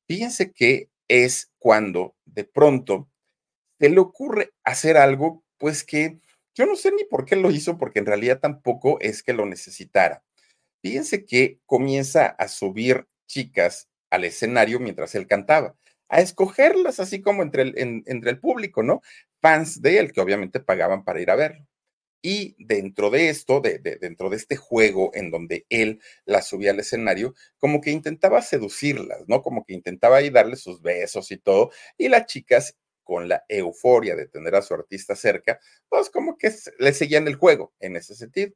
[0.08, 3.08] Fíjense que es cuando de pronto
[3.78, 6.18] se le ocurre hacer algo, pues que
[6.54, 9.44] yo no sé ni por qué lo hizo, porque en realidad tampoco es que lo
[9.46, 10.24] necesitara.
[10.82, 15.76] Fíjense que comienza a subir chicas al escenario mientras él cantaba
[16.08, 19.02] a escogerlas, así como entre el, entre el público, ¿no?
[19.46, 21.64] Fans de él, que obviamente pagaban para ir a verlo.
[22.20, 26.80] Y dentro de esto, de, dentro de este juego en donde él las subía al
[26.80, 29.42] escenario, como que intentaba seducirlas, ¿no?
[29.42, 31.70] Como que intentaba ahí darle sus besos y todo.
[31.96, 36.52] Y las chicas, con la euforia de tener a su artista cerca, pues como que
[36.80, 38.52] le seguían el juego en ese sentido.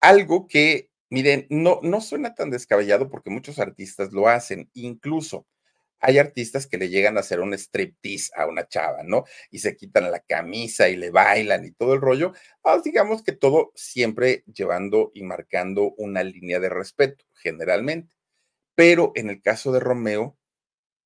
[0.00, 5.46] Algo que, miren, no, no suena tan descabellado porque muchos artistas lo hacen, incluso
[6.00, 9.24] hay artistas que le llegan a hacer un striptease a una chava, ¿no?
[9.50, 12.32] Y se quitan la camisa y le bailan y todo el rollo.
[12.62, 18.14] Ah, digamos que todo siempre llevando y marcando una línea de respeto, generalmente.
[18.74, 20.36] Pero en el caso de Romeo,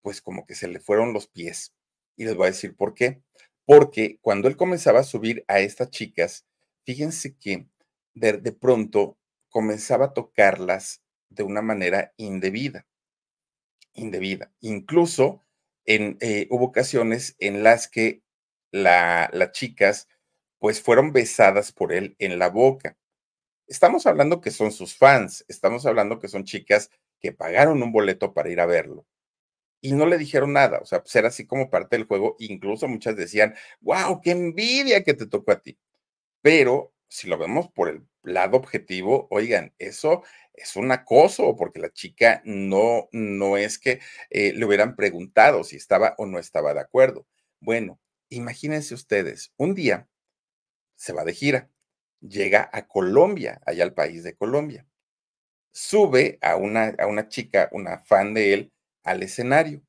[0.02, 1.74] pues como que se le fueron los pies.
[2.16, 3.22] Y les voy a decir por qué.
[3.66, 6.46] Porque cuando él comenzaba a subir a estas chicas,
[6.84, 7.68] fíjense que
[8.14, 9.18] de, de pronto
[9.50, 12.86] comenzaba a tocarlas de una manera indebida
[13.98, 14.52] indebida.
[14.60, 15.44] Incluso
[15.86, 18.22] en, eh, hubo ocasiones en las que
[18.72, 20.08] las chicas
[20.58, 22.98] pues fueron besadas por él en la boca.
[23.68, 26.90] Estamos hablando que son sus fans, estamos hablando que son chicas
[27.20, 29.06] que pagaron un boleto para ir a verlo
[29.80, 32.88] y no le dijeron nada, o sea, pues era así como parte del juego, incluso
[32.88, 35.78] muchas decían, wow, qué envidia que te tocó a ti.
[36.42, 38.02] Pero si lo vemos por el
[38.34, 40.22] lado objetivo, oigan, eso
[40.54, 44.00] es un acoso, porque la chica no, no es que
[44.30, 47.26] eh, le hubieran preguntado si estaba o no estaba de acuerdo.
[47.60, 50.08] Bueno, imagínense ustedes, un día
[50.96, 51.70] se va de gira,
[52.20, 54.86] llega a Colombia, allá al país de Colombia,
[55.72, 58.72] sube a una, a una chica, una fan de él,
[59.04, 59.82] al escenario.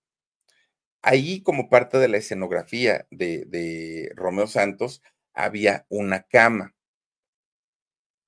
[1.01, 5.01] Ahí, como parte de la escenografía de, de Romeo Santos,
[5.33, 6.75] había una cama.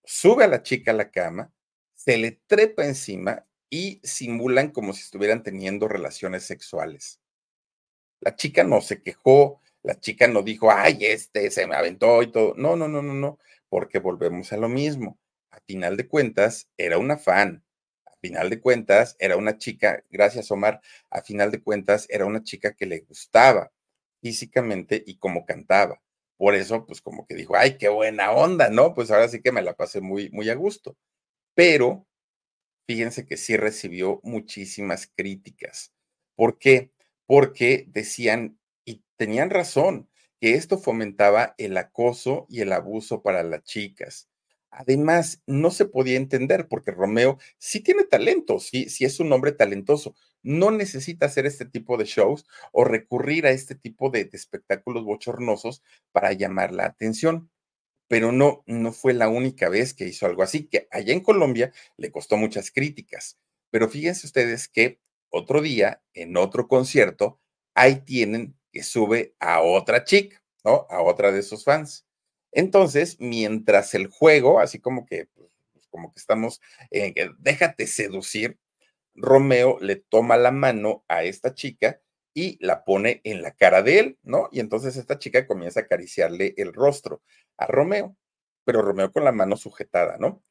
[0.05, 1.51] Sube a la chica a la cama
[1.95, 7.19] se le trepa encima y simulan como si estuvieran teniendo relaciones sexuales.
[8.19, 12.31] La chica no se quejó, la chica no dijo, ay, este se me aventó y
[12.31, 12.53] todo.
[12.57, 13.37] No, no, no, no, no,
[13.69, 15.19] porque volvemos a lo mismo.
[15.51, 17.63] A final de cuentas, era una fan.
[18.07, 20.81] A final de cuentas, era una chica, gracias Omar,
[21.11, 23.71] a final de cuentas, era una chica que le gustaba
[24.21, 26.01] físicamente y como cantaba.
[26.41, 28.95] Por eso, pues como que dijo, ay, qué buena onda, ¿no?
[28.95, 30.97] Pues ahora sí que me la pasé muy, muy a gusto.
[31.55, 32.07] Pero
[32.87, 35.93] fíjense que sí recibió muchísimas críticas.
[36.35, 36.91] ¿Por qué?
[37.27, 43.63] Porque decían, y tenían razón, que esto fomentaba el acoso y el abuso para las
[43.63, 44.29] chicas.
[44.71, 49.51] Además, no se podía entender porque Romeo sí tiene talento, sí, sí es un hombre
[49.51, 50.15] talentoso.
[50.43, 55.83] No necesita hacer este tipo de shows o recurrir a este tipo de, espectáculos bochornosos
[56.11, 57.49] para llamar la atención
[58.11, 61.71] pero no, no fue la única vez que hizo algo así, que allá en Colombia
[61.95, 63.37] le costó muchas críticas.
[63.69, 67.39] Pero fíjense ustedes que otro día, en otro concierto,
[67.73, 70.87] ahí tienen que sube a otra chica, ¿no?
[70.89, 72.05] A otra de sus fans.
[72.51, 75.49] Entonces, mientras el juego, así como que, pues,
[75.89, 78.59] como que estamos, en déjate seducir,
[79.15, 82.01] Romeo le toma la mano a esta chica
[82.33, 84.47] y la pone en la cara de él, ¿no?
[84.51, 87.21] Y entonces esta chica comienza a acariciarle el rostro
[87.57, 88.15] a Romeo,
[88.63, 90.43] pero Romeo con la mano sujetada, ¿no?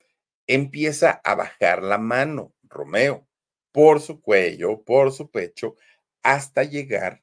[0.46, 3.26] Empieza a bajar la mano, Romeo,
[3.72, 5.76] por su cuello, por su pecho,
[6.22, 7.22] hasta llegar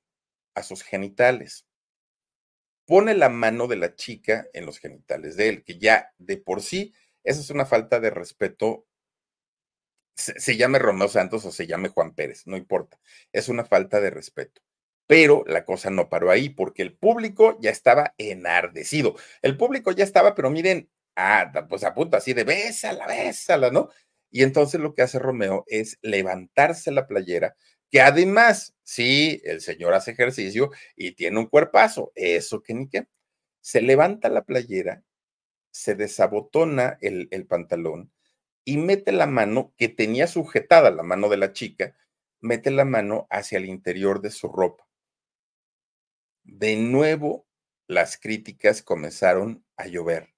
[0.55, 1.67] a sus genitales.
[2.88, 6.61] Pone la mano de la chica en los genitales de él, que ya de por
[6.61, 8.85] sí, esa es una falta de respeto
[10.18, 12.99] se, llame Romeo Santos o se llame Juan Pérez, no importa,
[13.32, 14.61] es una falta de respeto.
[15.07, 19.15] Pero la cosa no paró ahí porque el público ya estaba enardecido.
[19.41, 23.89] El público ya estaba, pero miren, ah, pues a punto así de bésala, bésala, ¿no?
[24.30, 27.55] Y entonces lo que hace Romeo es levantarse la playera,
[27.89, 33.07] que además, sí, el señor hace ejercicio y tiene un cuerpazo, eso que ni qué.
[33.61, 35.03] Se levanta la playera,
[35.72, 38.11] se desabotona el, el pantalón,
[38.68, 41.95] y mete la mano que tenía sujetada la mano de la chica,
[42.41, 44.86] mete la mano hacia el interior de su ropa.
[46.43, 47.47] De nuevo,
[47.88, 50.34] las críticas comenzaron a llover,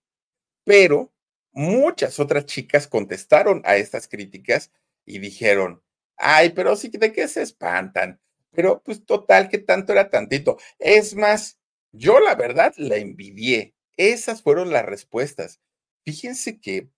[0.63, 1.11] pero
[1.53, 4.71] muchas otras chicas contestaron a estas críticas
[5.07, 5.81] y dijeron,
[6.15, 8.21] ay, pero sí, ¿de qué se espantan?
[8.51, 10.59] Pero pues total, que tanto era tantito.
[10.77, 11.57] Es más,
[11.91, 13.73] yo la verdad la envidié.
[13.97, 15.61] Esas fueron las respuestas.
[16.05, 16.91] Fíjense que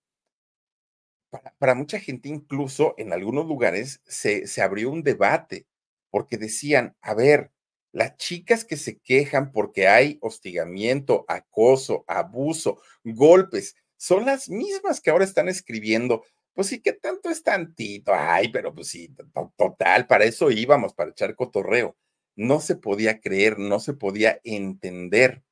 [1.58, 5.66] para, mucha gente incluso en algunos lugares se, se abrió un debate
[6.10, 7.52] porque decían, a ver,
[7.92, 15.10] las chicas que se quejan porque hay hostigamiento, acoso, abuso, golpes, son las mismas que
[15.10, 16.24] ahora están escribiendo.
[16.54, 18.12] Pues sí, que tanto es tantito.
[18.14, 19.14] Ay, pero pues sí,
[19.56, 21.96] total, para eso íbamos, para echar cotorreo.
[22.34, 25.42] No se podía creer, no se podía entender.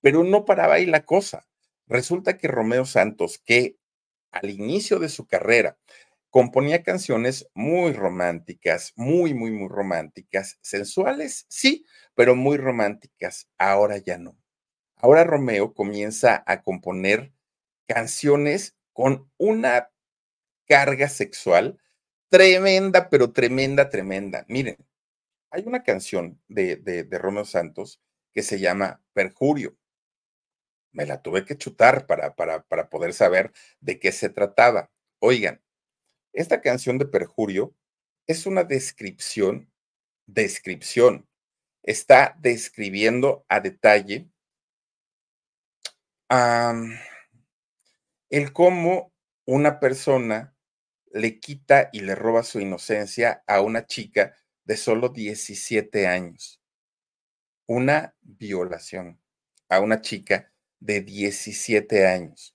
[0.00, 1.46] Pero no paraba ahí la cosa.
[1.86, 3.76] Resulta que Romeo Santos, que
[4.32, 5.78] al inicio de su carrera,
[6.30, 13.48] componía canciones muy románticas, muy, muy, muy románticas, sensuales, sí, pero muy románticas.
[13.58, 14.36] Ahora ya no.
[14.96, 17.32] Ahora Romeo comienza a componer
[17.86, 19.90] canciones con una
[20.66, 21.78] carga sexual
[22.30, 24.46] tremenda, pero tremenda, tremenda.
[24.48, 24.76] Miren,
[25.50, 28.00] hay una canción de, de, Romeo Santos
[28.32, 29.76] que se llama Perjurio
[30.92, 34.90] me la tuve que chutar para, para, para poder saber de qué se trataba.
[35.18, 35.62] Oigan,
[36.32, 37.74] esta canción de Perjurio
[38.26, 39.70] es una descripción,
[40.26, 41.28] descripción.
[41.82, 44.28] Está describiendo a detalle
[48.30, 49.12] el cómo
[49.44, 50.56] una persona
[51.10, 54.34] le quita y le roba su inocencia a una chica
[54.64, 56.62] de solo 17 años.
[57.66, 59.20] Una violación
[59.68, 60.51] a una chica
[60.84, 62.54] de 17 años.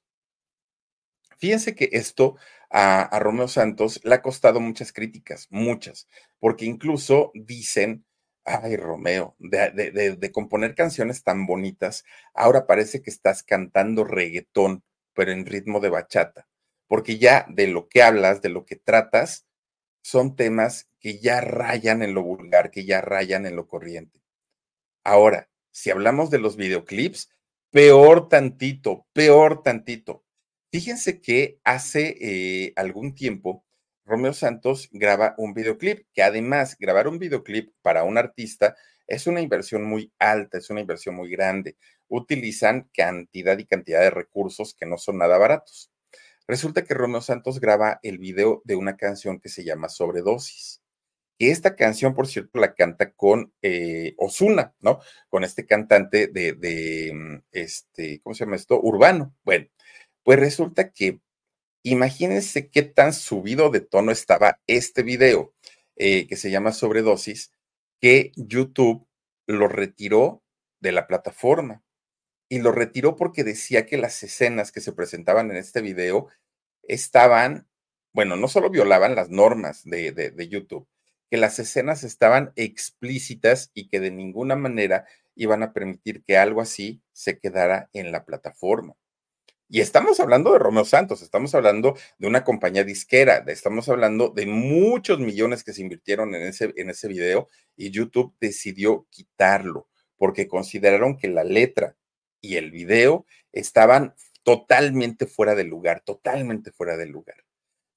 [1.38, 2.36] Fíjense que esto
[2.69, 6.07] a, Romeo Santos le ha costado muchas críticas, muchas,
[6.39, 8.05] porque incluso dicen,
[8.43, 12.03] ay Romeo, de, de, componer canciones tan bonitas,
[12.34, 16.47] ahora parece que estás cantando reggaetón, pero en ritmo de bachata,
[16.88, 19.45] porque ya de lo que hablas, de lo que tratas,
[20.01, 24.21] son temas que ya rayan en lo vulgar, que ya rayan en lo corriente.
[25.03, 27.30] Ahora, si hablamos de los videoclips,
[27.72, 30.24] Peor tantito, peor tantito.
[30.72, 33.65] Fíjense que hace eh, algún tiempo
[34.05, 39.41] Romeo Santos graba un videoclip, que además grabar un videoclip para un artista es una
[39.41, 41.78] inversión muy alta, es una inversión muy grande.
[42.07, 45.91] Utilizan cantidad y cantidad de recursos que no son nada baratos.
[46.47, 50.82] Resulta que Romeo Santos graba el video de una canción que se llama Sobredosis.
[51.38, 54.99] Y esta canción, por cierto, la canta con eh, Osuna, ¿no?
[55.29, 58.79] Con este cantante de, mm, este, ¿cómo se llama esto?
[58.81, 59.35] Urbano.
[59.43, 59.67] Bueno,
[60.23, 61.21] pues resulta que
[61.83, 65.53] imagínense qué tan subido de tono estaba este video,
[65.95, 67.51] eh, que se llama Sobredosis,
[68.01, 69.07] que YouTube
[69.47, 70.43] lo retiró
[70.79, 71.83] de la plataforma.
[72.49, 76.29] Y lo retiró porque decía que las escenas que se presentaban en este video
[76.83, 77.67] estaban,
[78.13, 80.88] bueno, no solo violaban las normas de YouTube,
[81.30, 85.05] que las escenas estaban explícitas y que de ninguna manera
[85.36, 88.95] iban a permitir que algo así se quedara en la plataforma.
[89.69, 94.45] Y estamos hablando de Romeo Santos, estamos hablando de una compañía disquera, estamos hablando de
[94.45, 100.47] muchos millones que se invirtieron en ese, en ese video y YouTube decidió quitarlo porque
[100.47, 101.97] consideraron que la letra
[102.39, 107.47] y el video estaban totalmente fuera de lugar, totalmente fuera de lugar.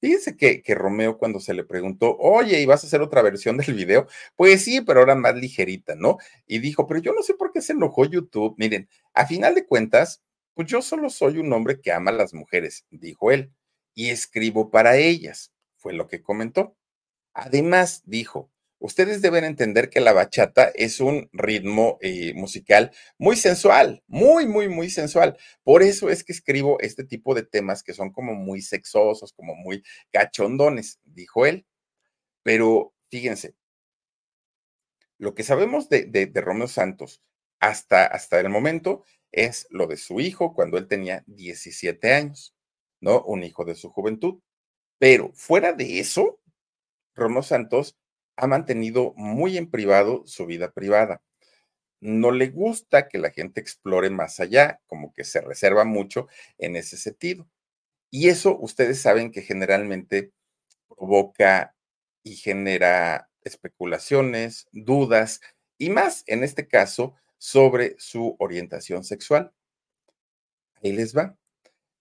[0.01, 3.59] Fíjense que, que, Romeo cuando se le preguntó, oye, ¿y vas a hacer otra versión
[3.59, 4.07] del video?
[4.35, 6.17] Pues sí, pero ahora más ligerita, ¿no?
[6.47, 8.55] Y dijo, pero yo no sé por qué se enojó YouTube.
[8.57, 10.23] Miren, a final de cuentas,
[10.55, 13.53] pues yo solo soy un hombre que ama a las mujeres, dijo él,
[13.95, 16.77] y escribo para ellas, fue lo que comentó.
[17.35, 24.03] Además, dijo, ustedes deben entender que la bachata es un ritmo eh, musical muy sensual,
[24.09, 25.39] muy, muy, muy sensual.
[25.63, 29.55] Por eso es que escribo este tipo de temas que son como muy sexosos, como
[29.55, 31.67] muy cachondones, dijo él.
[32.43, 33.55] Pero fíjense,
[35.19, 37.23] lo que sabemos de, de Romeo Santos
[37.61, 42.55] hasta, hasta el momento es lo de su hijo cuando él tenía 17 años,
[43.01, 43.23] ¿no?
[43.23, 44.41] Un hijo de su juventud.
[44.99, 46.41] Pero fuera de eso,
[47.15, 48.00] Romeo Santos
[48.41, 51.23] ha mantenido muy en privado su vida privada.
[52.01, 56.27] No le gusta que la gente explore más allá, como que se reserva mucho
[56.59, 57.47] en ese sentido.
[58.11, 60.33] Y eso ustedes saben que generalmente
[60.89, 61.75] provoca
[62.23, 65.41] y genera especulaciones, dudas
[65.79, 69.53] y más en este caso sobre su orientación sexual.
[70.83, 71.37] Ahí les va.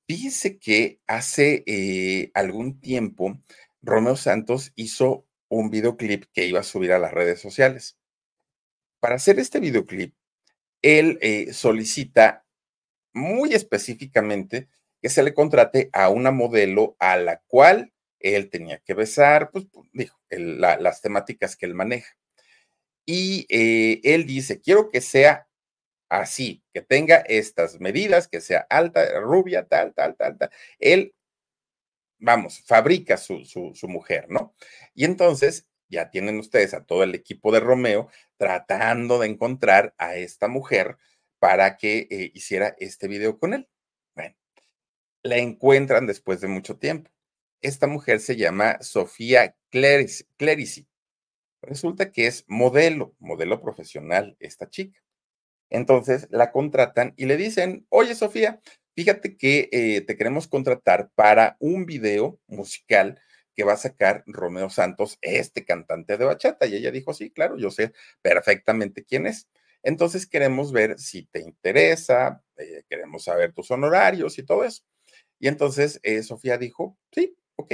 [0.08, 3.40] Fíjense que hace eh, algún tiempo
[3.82, 7.98] Romeo Santos hizo un videoclip que iba a subir a las redes sociales.
[9.00, 10.16] Para hacer este videoclip,
[10.82, 12.46] él eh, solicita
[13.14, 14.70] muy específicamente
[15.02, 19.66] que se le contrate a una modelo a la cual él tenía que besar, pues,
[19.94, 22.20] dijo, las temáticas que él maneja
[23.12, 25.48] y eh, él dice, quiero que sea
[26.10, 30.52] así, que tenga estas medidas, que sea alta, rubia, tal, tal, tal, tal.
[30.78, 31.16] Él,
[32.20, 34.54] vamos, fabrica su, su, mujer, ¿no?
[34.94, 40.16] Y entonces ya tienen ustedes a todo el equipo de Romeo tratando de encontrar a
[40.16, 40.98] esta mujer
[41.40, 43.68] para que eh, hiciera este video con él.
[44.16, 44.36] Bueno,
[45.24, 47.10] la encuentran después de mucho tiempo.
[47.62, 50.88] Esta mujer se llama Sofía Clerici.
[51.62, 55.02] Resulta que es modelo, modelo profesional esta chica.
[55.70, 58.60] Entonces la contratan y le dicen, oye Sofía,
[58.96, 63.20] fíjate que eh, te queremos contratar para un video musical
[63.56, 66.66] que va a sacar Romeo Santos, este cantante de bachata.
[66.66, 69.50] Y ella dijo, sí, claro, yo sé perfectamente quién es.
[69.84, 74.84] Entonces queremos ver si te interesa, eh, queremos saber tus honorarios y todo eso.
[75.40, 77.74] Y entonces eh, Sofía dijo, sí, ok,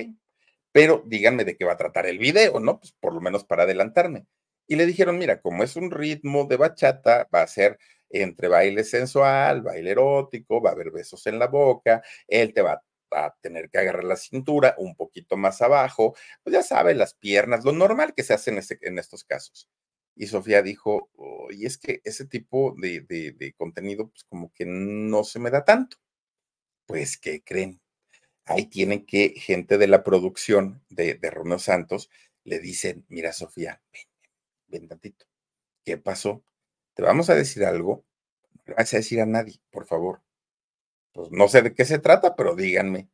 [0.71, 2.79] pero díganme de qué va a tratar el video, ¿no?
[2.79, 4.25] Pues por lo menos para adelantarme.
[4.67, 7.77] Y le dijeron, mira, como es un ritmo de bachata, va a ser
[8.21, 12.81] entre baile sensual, baile erótico, va a haber besos en la boca, él te va
[13.11, 17.63] a tener que agarrar la cintura un poquito más abajo, pues ya sabes, las piernas,
[17.65, 18.51] lo normal que se hace
[18.81, 19.69] en, estos casos.
[20.15, 21.09] Y Sofía dijo,
[21.51, 25.97] y es que ese tipo de, contenido, pues como que no se me da tanto.
[26.87, 27.81] Pues, ¿qué creen?
[28.45, 32.09] ahí tienen que gente de la producción de, de Romeo Santos
[32.43, 34.03] le dicen, mira Sofía, ven,
[34.67, 35.25] ven tantito,
[35.83, 36.43] ¿qué pasó?
[36.95, 38.05] Te vamos a decir algo,
[38.53, 40.21] no le vas a decir a nadie, por favor.
[41.13, 43.09] Pues no sé de qué se trata, pero díganme.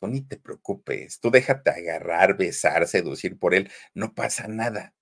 [0.00, 4.94] Tú ni te preocupes, tú déjate agarrar, besar, seducir por él, no pasa nada.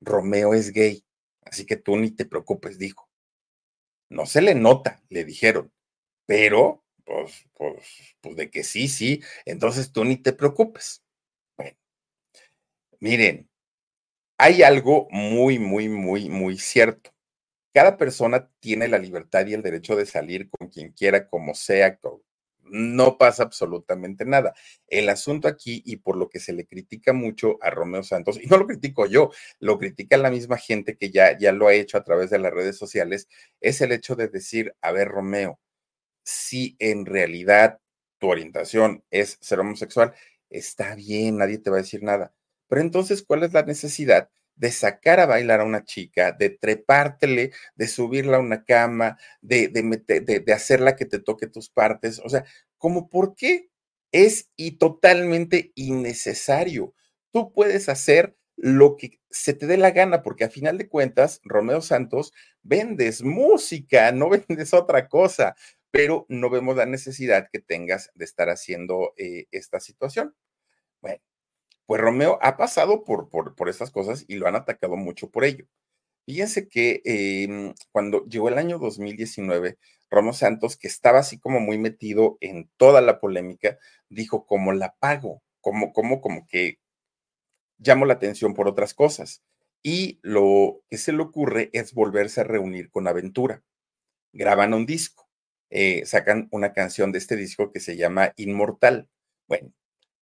[0.00, 1.04] Romeo es gay,
[1.42, 3.08] así que tú ni te preocupes, dijo.
[4.10, 5.72] No se le nota, le dijeron,
[6.26, 11.04] pero pues, pues, pues de que sí, sí, entonces tú ni te preocupes.
[11.56, 11.76] Bueno,
[13.00, 13.48] miren,
[14.38, 17.12] hay algo muy, muy, muy, muy cierto.
[17.72, 21.98] Cada persona tiene la libertad y el derecho de salir con quien quiera, como sea,
[22.64, 24.54] no pasa absolutamente nada.
[24.88, 28.46] El asunto aquí, y por lo que se le critica mucho a Romeo Santos, y
[28.46, 31.98] no lo critico yo, lo critica la misma gente que ya, ya lo ha hecho
[31.98, 33.28] a través de las redes sociales,
[33.60, 35.60] es el hecho de decir, a ver, Romeo,
[36.24, 37.80] si en realidad
[38.18, 40.14] tu orientación es ser homosexual,
[40.50, 42.34] está bien, nadie te va a decir nada.
[42.68, 44.30] Pero entonces, ¿cuál es la necesidad
[44.60, 49.68] de sacar a bailar a una chica, de trepártele, de subirla a una cama, de,
[49.68, 52.20] de, de, hacerla que te toque tus partes?
[52.22, 52.44] O sea,
[52.76, 53.70] ¿cómo por qué?
[54.12, 56.94] Es y totalmente innecesario.
[57.32, 61.40] Tú puedes hacer lo que se te dé la gana, porque a final de cuentas,
[61.42, 65.56] Romeo Santos, vendes música, no vendes otra cosa,
[65.90, 70.34] pero no vemos la necesidad que tengas de estar haciendo eh, esta situación.
[71.00, 71.22] Bueno,
[71.90, 75.44] pues Romeo ha pasado por, por, por, estas cosas y lo han atacado mucho por
[75.44, 75.66] ello.
[76.24, 79.76] Fíjense que em, cuando llegó el año 2019,
[80.08, 83.76] Romeo Santos, que estaba así como muy metido en toda la polémica,
[84.08, 85.42] dijo, ¿cómo la pago?
[85.60, 86.78] Como, como, como que
[87.78, 89.42] llamo la atención por otras cosas.
[89.82, 93.64] Y lo que se le ocurre es volverse a reunir con Aventura.
[94.32, 95.28] Graban un disco,
[95.70, 99.08] eh, sacan una canción de este disco que se llama Inmortal.
[99.48, 99.72] Bueno,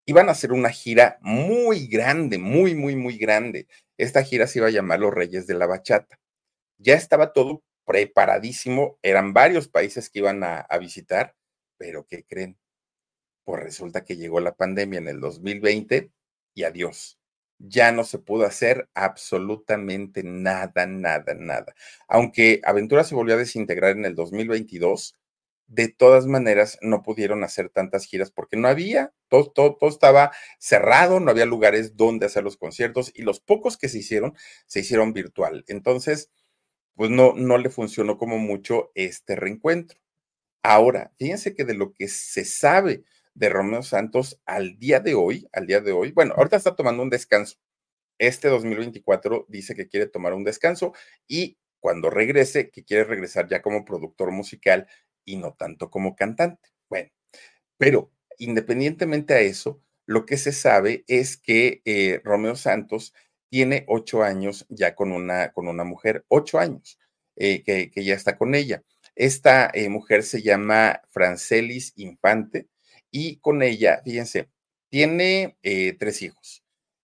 [0.08, 3.68] iban a hacer una gira muy grande, muy, muy, muy grande.
[3.98, 6.20] Esta gira se iba a llamar Los Reyes de la Bachata.
[6.80, 11.36] Ya estaba todo preparadísimo, eran varios países que iban a, visitar,
[11.78, 12.58] pero ¿qué creen?
[13.44, 16.12] Pues resulta que llegó la pandemia en el 2020
[16.54, 17.18] y adiós
[17.60, 21.74] ya no se pudo hacer absolutamente nada, nada, nada.
[22.08, 25.16] Aunque Aventura se volvió a desintegrar en el 2022,
[25.68, 31.20] de todas maneras no pudieron hacer tantas giras porque no había, todo, todo, estaba cerrado,
[31.20, 34.34] no había lugares donde hacer los conciertos y los pocos que se hicieron,
[34.66, 35.66] se hicieron virtual.
[35.68, 36.32] Entonces,
[36.96, 40.00] pues no, no le funcionó como mucho este reencuentro.
[40.64, 43.04] Ahora, fíjense que de lo que se sabe
[43.36, 47.04] de Romeo Santos al día de hoy, al día de hoy, bueno, ahorita está tomando
[47.04, 47.58] un descanso.
[48.18, 50.94] Este 2024 dice que quiere tomar un descanso
[51.28, 54.88] y cuando regrese, que quiere regresar ya como productor musical
[55.28, 56.70] y no tanto como cantante.
[56.90, 57.12] Bueno,
[57.78, 63.14] pero independientemente a eso, lo que se sabe es que eh, Romeo Santos
[63.50, 66.98] tiene ocho años ya con una, con una mujer, ocho años
[67.36, 68.84] eh, que, que, ya está con ella.
[69.16, 72.68] Esta eh, mujer se llama Francelis Infante
[73.12, 74.50] y con ella, fíjense,
[74.90, 75.58] tiene
[76.00, 76.64] tres hijos.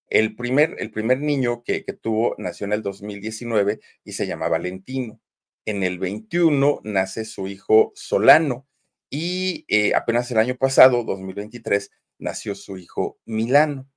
[0.09, 4.47] El primer, el primer niño que, que, tuvo nació en el 2019 y se llama
[4.47, 5.19] Valentino.
[5.65, 8.67] En el 21 nace su hijo Solano
[9.09, 13.87] y eh, apenas el año pasado, 2023, nació su hijo Milano.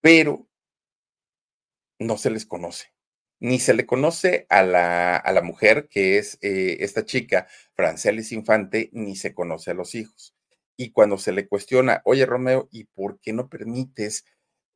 [0.00, 0.48] Pero
[1.98, 2.92] no se les conoce.
[3.40, 8.32] Ni se le conoce a la, a la mujer que es eh, esta chica, Francelis
[8.32, 10.34] Infante, ni se conoce a los hijos.
[10.76, 14.24] Y cuando se le cuestiona, oye Romeo, ¿y por qué no permites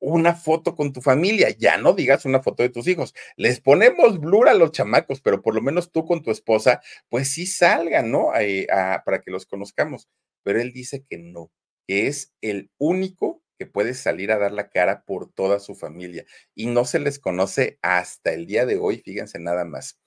[0.01, 1.51] una foto con tu familia?
[1.51, 3.15] Ya no digas una foto de tus hijos.
[3.37, 7.29] Les ponemos blur a los chamacos, pero por lo menos tú con tu esposa, pues
[7.29, 8.33] sí salgan, ¿no?
[9.05, 10.09] Para que los conozcamos.
[10.43, 11.51] Pero él dice que no,
[11.87, 16.25] que es el único que puede salir a dar la cara por toda su familia.
[16.55, 19.99] Y no se les conoce hasta el día de hoy, fíjense nada más.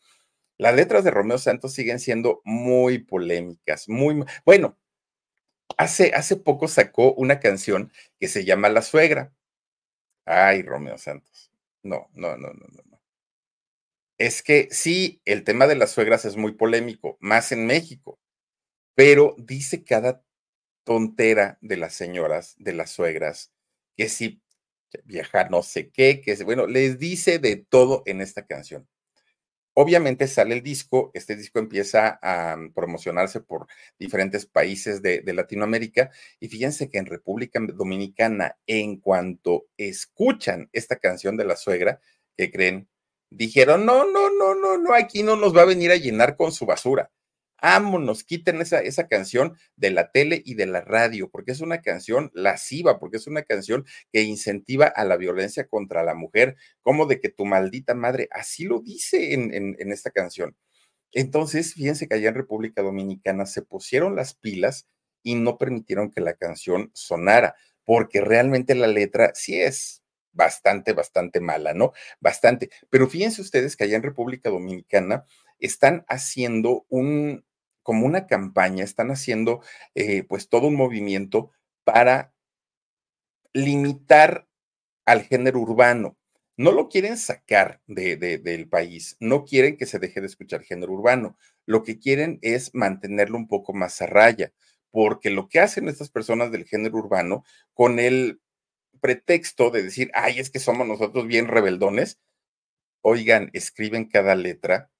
[0.57, 4.77] Las letras de Romeo Santos siguen siendo muy polémicas, muy, bueno,
[5.77, 9.33] Hace, hace poco sacó una canción que se llama La Suegra.
[10.25, 11.51] Ay, Romeo Santos.
[11.83, 12.99] No, no, no, no, no.
[14.19, 18.19] Es que sí, el tema de las suegras es muy polémico, más en México,
[18.95, 20.23] pero dice cada
[20.85, 23.53] tontera de las señoras, de las suegras,
[23.97, 24.41] que si
[25.05, 28.87] viajar no sé qué, que bueno, les dice de todo en esta canción.
[29.73, 33.67] Obviamente sale el disco, este disco empieza a mm, promocionarse por
[33.97, 41.37] diferentes países de, Latinoamérica y fíjense que en República Dominicana, en cuanto escuchan esta canción
[41.37, 42.01] de la suegra,
[42.35, 42.89] ¿qué creen?
[43.29, 46.51] Dijeron, no, no, no, no, no, aquí no nos va a venir a llenar con
[46.51, 47.09] su basura
[47.61, 51.81] ámonos, quiten esa, esa canción de la tele y de la radio, porque es una
[51.81, 57.05] canción lasciva, porque es una canción que incentiva a la violencia contra la mujer, como
[57.05, 60.55] de que tu maldita madre, así lo dice en, en, esta canción.
[61.13, 64.87] Entonces, fíjense que allá en República Dominicana se pusieron las pilas
[65.23, 67.55] y no permitieron que la canción sonara,
[67.85, 70.01] porque realmente la letra sí es
[70.33, 71.93] bastante, bastante mala, ¿no?
[72.19, 72.69] Bastante.
[72.89, 75.25] Pero fíjense ustedes que allá en República Dominicana
[75.59, 77.45] están haciendo un,
[77.83, 79.61] como una campaña, están haciendo
[79.95, 81.51] eh, pues todo un movimiento
[81.83, 82.33] para
[83.53, 84.47] limitar
[85.05, 86.17] al género urbano.
[86.57, 90.93] No lo quieren sacar de, del país, no quieren que se deje de escuchar género
[90.93, 91.37] urbano.
[91.65, 94.53] Lo que quieren es mantenerlo un poco más a raya,
[94.91, 98.41] porque lo que hacen estas personas del género urbano con el
[98.99, 102.19] pretexto de decir, ay, es que somos nosotros bien rebeldones,
[103.01, 104.91] oigan, escriben cada letra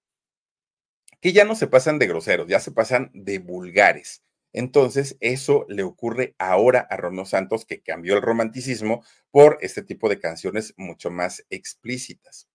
[1.21, 4.23] que ya no se pasan de groseros, ya se pasan de vulgares.
[4.53, 10.09] Entonces, eso le ocurre ahora a Romeo Santos, que cambió el romanticismo por este tipo
[10.09, 12.49] de canciones mucho más explícitas.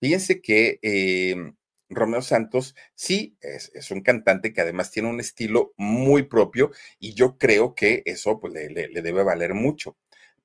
[0.00, 1.56] Fíjense que em,
[1.90, 7.36] Romeo Santos sí es, un cantante que además tiene un estilo muy propio y yo
[7.36, 8.68] creo que eso pues, le,
[9.02, 9.96] debe valer mucho.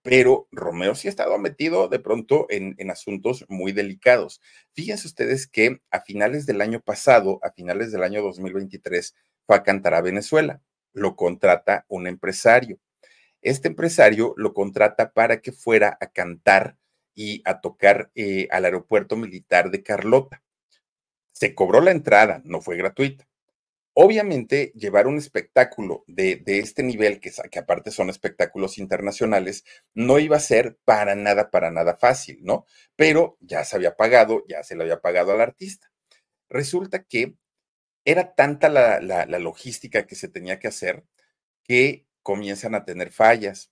[0.05, 4.39] Pero Romeo sí ha estado metido de pronto en, en asuntos muy delicados.
[4.73, 9.13] Fíjense ustedes que a finales del año pasado, a finales del año 2023,
[9.45, 10.61] fue a cantar a Venezuela
[10.95, 12.79] lo contrata un empresario.
[13.41, 16.77] Este empresario lo contrata para que fuera a cantar
[17.13, 20.41] y a tocar eh, al aeropuerto militar de Carlota.
[21.31, 23.27] Se cobró la entrada, no fue gratuita.
[23.97, 30.41] Obviamente, llevar un espectáculo de, este nivel, que, aparte son espectáculos internacionales, no iba a
[30.41, 32.65] ser para nada, para nada fácil, ¿no?
[32.97, 35.93] Pero ya se había pagado, ya se le había pagado al artista.
[36.49, 37.37] Resulta que
[38.03, 41.05] era tanta la, logística que se tenía que hacer
[41.63, 43.71] que comienzan a tener fallas.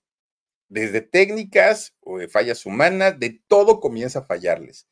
[0.70, 4.88] Desde técnicas o fallas humanas, de todo comienza a fallarles.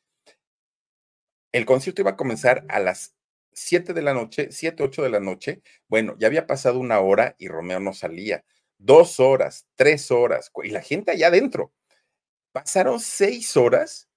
[1.52, 3.14] El concierto iba a comenzar a las
[3.54, 5.62] 7 de la noche, 7, 8 de la noche.
[5.88, 8.44] Bueno, ya había pasado una hora y Romeo no salía.
[8.78, 11.72] Dos horas, tres horas, y la gente allá adentro.
[12.52, 14.08] Pasaron seis horas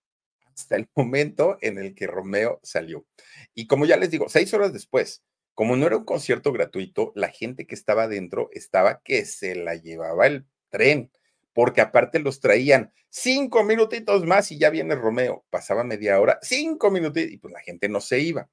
[0.56, 3.06] hasta el momento en el que Romeo salió.
[3.54, 5.24] Y como ya les digo, seis horas después,
[5.54, 9.76] como no era un concierto gratuito, la gente que estaba adentro estaba que se la
[9.76, 11.12] llevaba el tren,
[11.54, 15.46] porque aparte los traían cinco minutitos más y ya viene Romeo.
[15.50, 18.50] Pasaba media hora, cinco minutitos, y pues la gente no se iba.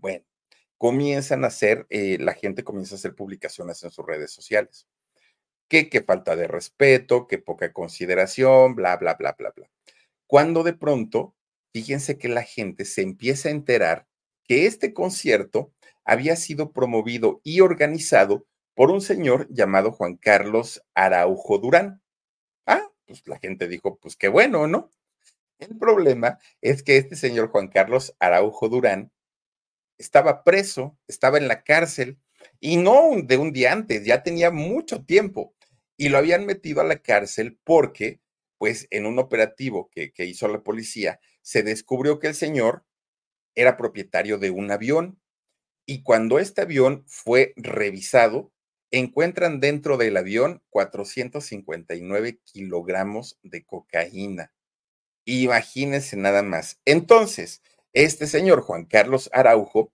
[0.00, 0.24] Bueno,
[0.78, 4.86] comienzan a hacer, eh, la gente comienza a hacer publicaciones en sus redes sociales.
[5.68, 9.70] Que, que falta de respeto, que poca consideración, bla, bla, bla, bla, bla.
[10.26, 11.36] Cuando de pronto
[11.72, 14.06] fíjense que la gente se empieza a enterar
[14.44, 15.72] que este concierto
[16.04, 22.02] había sido promovido y organizado por un señor llamado Juan Carlos Araujo Durán.
[22.66, 24.90] Ah, pues la gente dijo, pues qué bueno, ¿no?
[25.58, 29.12] El problema es que este señor Juan Carlos Araujo Durán
[30.00, 32.18] estaba preso, estaba en la cárcel
[32.58, 35.54] y no de un día antes, ya tenía mucho tiempo
[35.96, 38.20] y lo habían metido a la cárcel porque,
[38.58, 42.84] pues, en un operativo que, que hizo la policía, se descubrió que el señor
[43.54, 45.20] era propietario de un avión
[45.84, 48.52] y cuando este avión fue revisado,
[48.90, 54.52] encuentran dentro del avión 459 kilogramos de cocaína.
[55.26, 56.80] Imagínense nada más.
[56.84, 57.62] Entonces,
[57.92, 59.92] este señor Juan Carlos Araujo,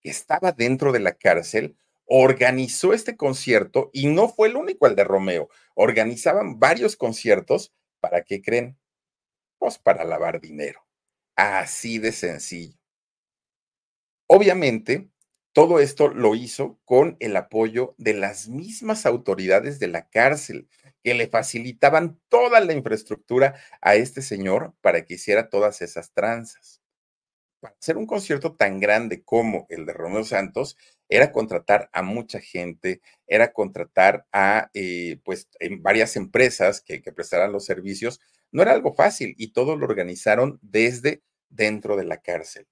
[0.00, 1.76] que estaba dentro de la cárcel,
[2.06, 5.48] organizó este concierto y no fue el único el de Romeo.
[5.74, 7.72] Organizaban varios conciertos.
[8.00, 8.78] ¿Para qué creen?
[9.58, 10.84] Pues para lavar dinero.
[11.36, 12.78] Así de sencillo.
[14.26, 15.08] Obviamente,
[15.52, 20.68] todo esto lo hizo con el apoyo de las mismas autoridades de la cárcel,
[21.02, 26.81] que le facilitaban toda la infraestructura a este señor para que hiciera todas esas tranzas.
[27.62, 30.76] Para hacer un concierto tan grande como el de Romeo Santos,
[31.08, 37.12] era contratar a mucha gente, era contratar a, eh, pues, en varias empresas que, que
[37.12, 38.20] prestaran los servicios.
[38.50, 42.66] No era algo fácil y todo lo organizaron desde dentro de la cárcel.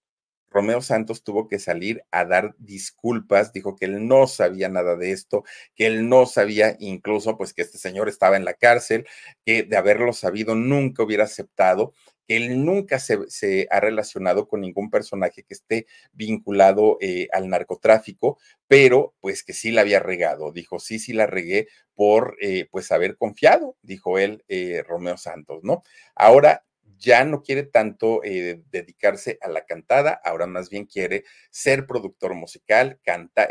[0.51, 5.13] Romeo Santos tuvo que salir a dar disculpas, dijo que él no sabía nada de
[5.13, 5.45] esto,
[5.77, 9.07] que él no sabía incluso pues que este señor estaba en la cárcel,
[9.47, 11.93] que de haberlo sabido nunca hubiera aceptado,
[12.37, 19.15] él nunca se, ha relacionado con ningún personaje que esté vinculado eh, al narcotráfico, pero
[19.21, 23.17] pues que sí la había regado, dijo, sí, sí la regué por eh, pues haber
[23.17, 25.83] confiado, dijo él, eh, Romeo Santos, ¿no?
[26.15, 26.65] Ahora
[26.99, 33.01] ya no quiere tanto dedicarse a la cantada, ahora más bien quiere ser productor musical,
[33.03, 33.49] canta,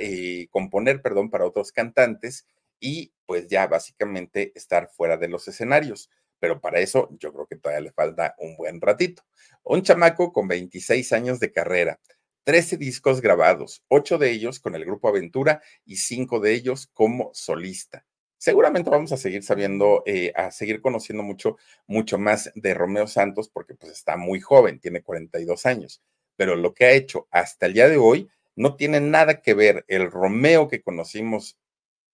[0.51, 2.45] componer, perdón, para otros cantantes
[2.79, 6.11] y pues ya básicamente estar fuera de los escenarios.
[6.39, 9.23] Pero para eso yo creo que todavía le falta un buen ratito.
[9.63, 11.99] Un chamaco con 26 años de carrera,
[12.45, 17.31] 13 discos grabados, 8 de ellos con el grupo Aventura y 5 de ellos como
[17.33, 18.05] solista
[18.39, 23.49] seguramente vamos a seguir sabiendo, eh, a seguir conociendo mucho, mucho más de Romeo Santos
[23.49, 26.01] porque pues está muy joven, tiene 42 años,
[26.35, 29.85] pero lo que ha hecho hasta el día de hoy no tiene nada que ver
[29.87, 31.59] el Romeo que conocimos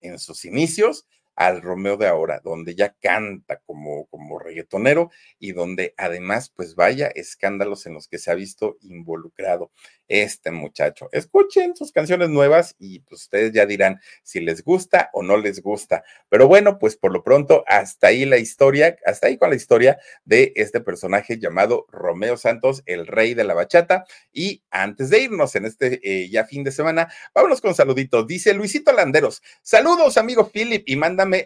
[0.02, 5.94] en sus inicios al Romeo de ahora, donde ya canta como, como reggaetonero y donde
[5.98, 9.72] además, pues vaya escándalos en los que se ha visto involucrado
[10.08, 11.10] este muchacho.
[11.12, 15.62] Escuchen sus canciones nuevas y pues ustedes ya dirán si les gusta o no les
[15.62, 16.04] gusta.
[16.30, 19.98] Pero bueno, pues por lo pronto, hasta ahí la historia, hasta ahí con la historia
[20.24, 24.06] de este personaje llamado Romeo Santos, el rey de la bachata.
[24.32, 28.28] Y antes de irnos en este eh, ya fin de semana, vámonos con saluditos.
[28.28, 30.96] Dice Luisito Landeros, saludos amigo Philip y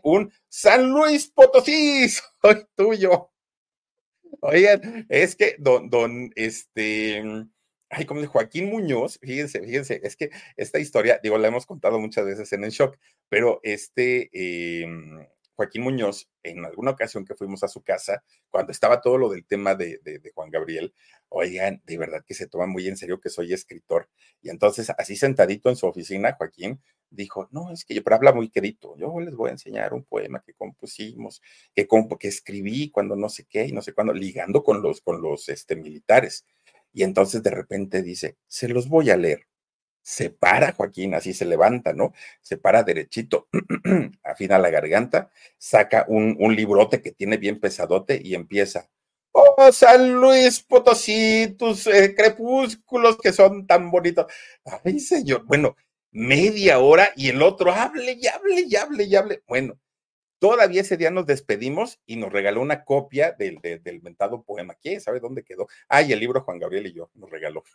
[0.04, 2.08] un San Luis Potosí,
[2.42, 3.32] soy tuyo.
[4.42, 7.24] Oigan, es que don, don, este,
[7.90, 12.26] ay, como Joaquín Muñoz, fíjense, fíjense, es que esta historia, digo, la hemos contado muchas
[12.26, 14.30] veces en el shock, pero este
[14.84, 15.26] em,
[15.60, 19.46] Joaquín Muñoz, en alguna ocasión que fuimos a su casa, cuando estaba todo lo del
[19.46, 20.94] tema de, de, Juan Gabriel,
[21.28, 24.08] oigan, de verdad que se toma muy en serio que soy escritor.
[24.42, 26.80] Y entonces, así sentadito en su oficina, Joaquín
[27.10, 30.06] dijo, no, es que yo, pero habla muy querido, yo les voy a enseñar un
[30.06, 31.42] poema que compusimos,
[31.76, 35.22] que, que escribí cuando no sé qué y no sé cuándo, ligando con los, con
[35.22, 36.46] los este, militares.
[36.94, 39.49] Y entonces de repente dice, se los voy a leer.
[40.10, 42.14] Se para Joaquín, así se levanta, ¿no?
[42.42, 43.48] Se para derechito,
[44.24, 45.30] afina la garganta,
[45.60, 48.90] saca un, un librote que tiene bien pesadote y empieza.
[49.32, 54.26] Oh, San Luis Potosí, tus eh, crepúsculos que son tan bonitos.
[54.84, 55.78] Ay, señor, bueno,
[56.10, 59.44] media hora y el otro hable y hable y hable y hable.
[59.48, 59.80] Bueno,
[60.40, 63.60] Todavía ese día nos despedimos y nos regaló una copia del,
[64.02, 64.74] mentado poema.
[64.82, 65.68] ¿Quién sabe dónde quedó?
[65.90, 67.66] Ah, y el libro Juan Gabriel y yo nos regaló.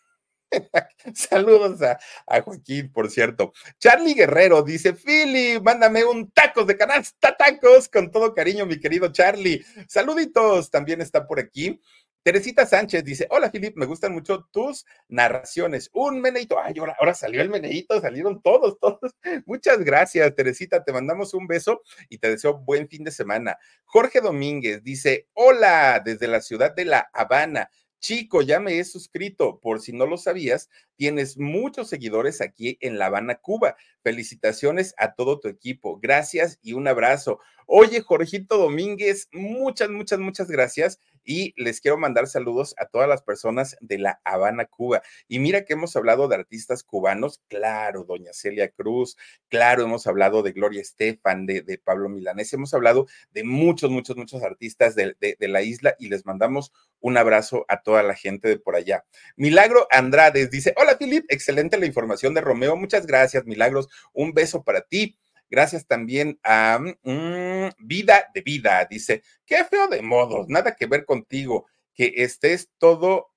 [1.15, 1.99] Saludos a,
[2.43, 3.53] Joaquín, por cierto.
[3.79, 9.13] Charlie Guerrero dice: Philly, mándame un tacos de canasta, tacos, con todo cariño, mi querido
[9.13, 9.65] Charlie.
[9.89, 11.81] Saluditos, también está por aquí.
[12.25, 15.91] Teresita Sánchez dice, hola Filip, me gustan mucho tus narraciones.
[15.93, 19.15] Un meneito, ay, ahora, ahora salió el meneito, salieron todos, todos.
[19.45, 23.59] Muchas gracias, Teresita, te mandamos un beso y te deseo buen fin de semana.
[23.85, 27.69] Jorge Domínguez dice, hola, desde la ciudad de La Habana.
[28.05, 29.59] Chico, ya me he suscrito.
[29.61, 33.77] Por si no lo sabías, tienes muchos seguidores aquí en La Habana, Cuba.
[34.03, 35.99] Felicitaciones a todo tu equipo.
[36.03, 37.41] Gracias y un abrazo.
[37.65, 43.22] Oye, Jorgito Domínguez, muchas, muchas, muchas gracias y les quiero mandar saludos a todas las
[43.22, 45.03] personas de La Habana, Cuba.
[45.29, 49.16] Y mira que hemos hablado de artistas cubanos, claro, doña Celia Cruz,
[49.49, 54.16] claro, hemos hablado de Gloria Estefan, de, de Pablo Milanés, hemos hablado de muchos, muchos,
[54.16, 58.49] muchos artistas de, de, la isla y les mandamos un abrazo a toda la gente
[58.49, 59.05] de por allá.
[59.37, 64.62] Milagro Andrades dice, hola Filip, excelente la información de Romeo, muchas gracias, Milagros, un beso
[64.62, 65.18] para ti.
[65.51, 68.87] Gracias también a mm, Vida de Vida.
[68.91, 73.33] Dice, qué feo de modos, nada que ver contigo, que estés todo,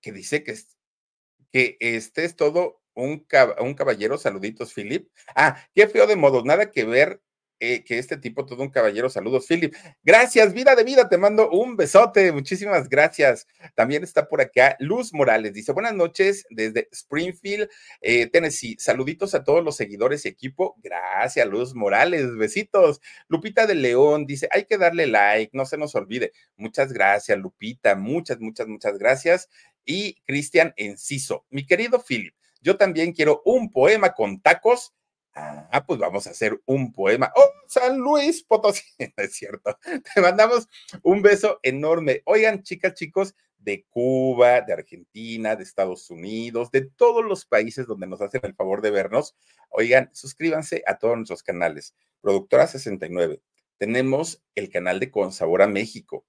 [0.00, 0.56] que dice que,
[1.52, 3.26] que estés todo un,
[3.60, 5.08] un caballero, saluditos, Philip.
[5.34, 7.22] Ah, qué feo de modos, nada que ver
[7.60, 9.10] eh, que este tipo, todo un caballero.
[9.10, 9.74] Saludos, Philip.
[10.04, 12.30] Gracias, vida de vida, te mando un besote.
[12.30, 13.46] Muchísimas gracias.
[13.74, 15.52] También está por acá Luz Morales.
[15.54, 17.68] Dice, buenas noches desde Springfield,
[18.00, 18.76] eh, Tennessee.
[18.78, 20.76] Saluditos a todos los seguidores y equipo.
[20.82, 22.36] Gracias, Luz Morales.
[22.36, 23.00] Besitos.
[23.28, 26.32] Lupita de León dice, hay que darle like, no se nos olvide.
[26.56, 27.96] Muchas gracias, Lupita.
[27.96, 29.48] Muchas, muchas, muchas gracias.
[29.84, 31.44] Y Cristian Enciso.
[31.50, 34.92] Mi querido Philip, yo también quiero un poema con tacos
[35.70, 37.32] Ah, pues vamos a hacer un poema.
[37.34, 38.82] ¡Oh, San Luis Potosí!
[39.16, 39.78] es cierto.
[40.14, 40.68] Te mandamos
[41.02, 42.22] un beso enorme.
[42.24, 48.06] Oigan, chicas, chicos, de Cuba, de Argentina, de Estados Unidos, de todos los países donde
[48.06, 49.36] nos hacen el favor de vernos.
[49.68, 51.94] Oigan, suscríbanse a todos nuestros canales.
[52.20, 53.40] Productora 69.
[53.76, 56.24] Tenemos el canal de Consabor a México.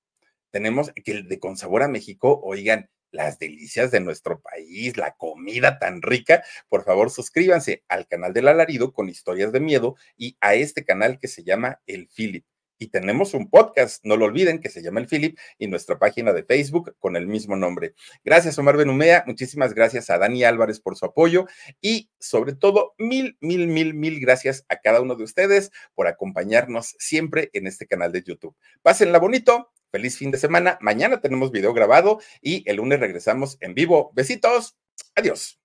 [0.51, 5.79] Tenemos que el de Consabor a México, oigan, las delicias de nuestro país, la comida
[5.79, 10.55] tan rica, por favor suscríbanse al canal del alarido con historias de miedo y a
[10.55, 12.45] este canal que se llama El Philip.
[12.81, 16.31] Y tenemos un podcast, no lo olviden, que se llama El Philip y nuestra página
[16.31, 17.93] de Facebook con el mismo nombre.
[18.23, 19.25] Gracias, Omar Benumea.
[19.27, 21.45] Muchísimas gracias a Dani Álvarez por su apoyo
[21.81, 26.95] y sobre todo, mil, mil, mil, mil gracias a cada uno de ustedes por acompañarnos
[26.99, 28.55] siempre en este canal de YouTube.
[28.81, 30.77] Pásenla bonito Feliz fin de semana.
[30.81, 34.11] Mañana tenemos video grabado y el lunes regresamos en vivo.
[34.13, 34.77] Besitos.
[35.15, 35.58] Adiós.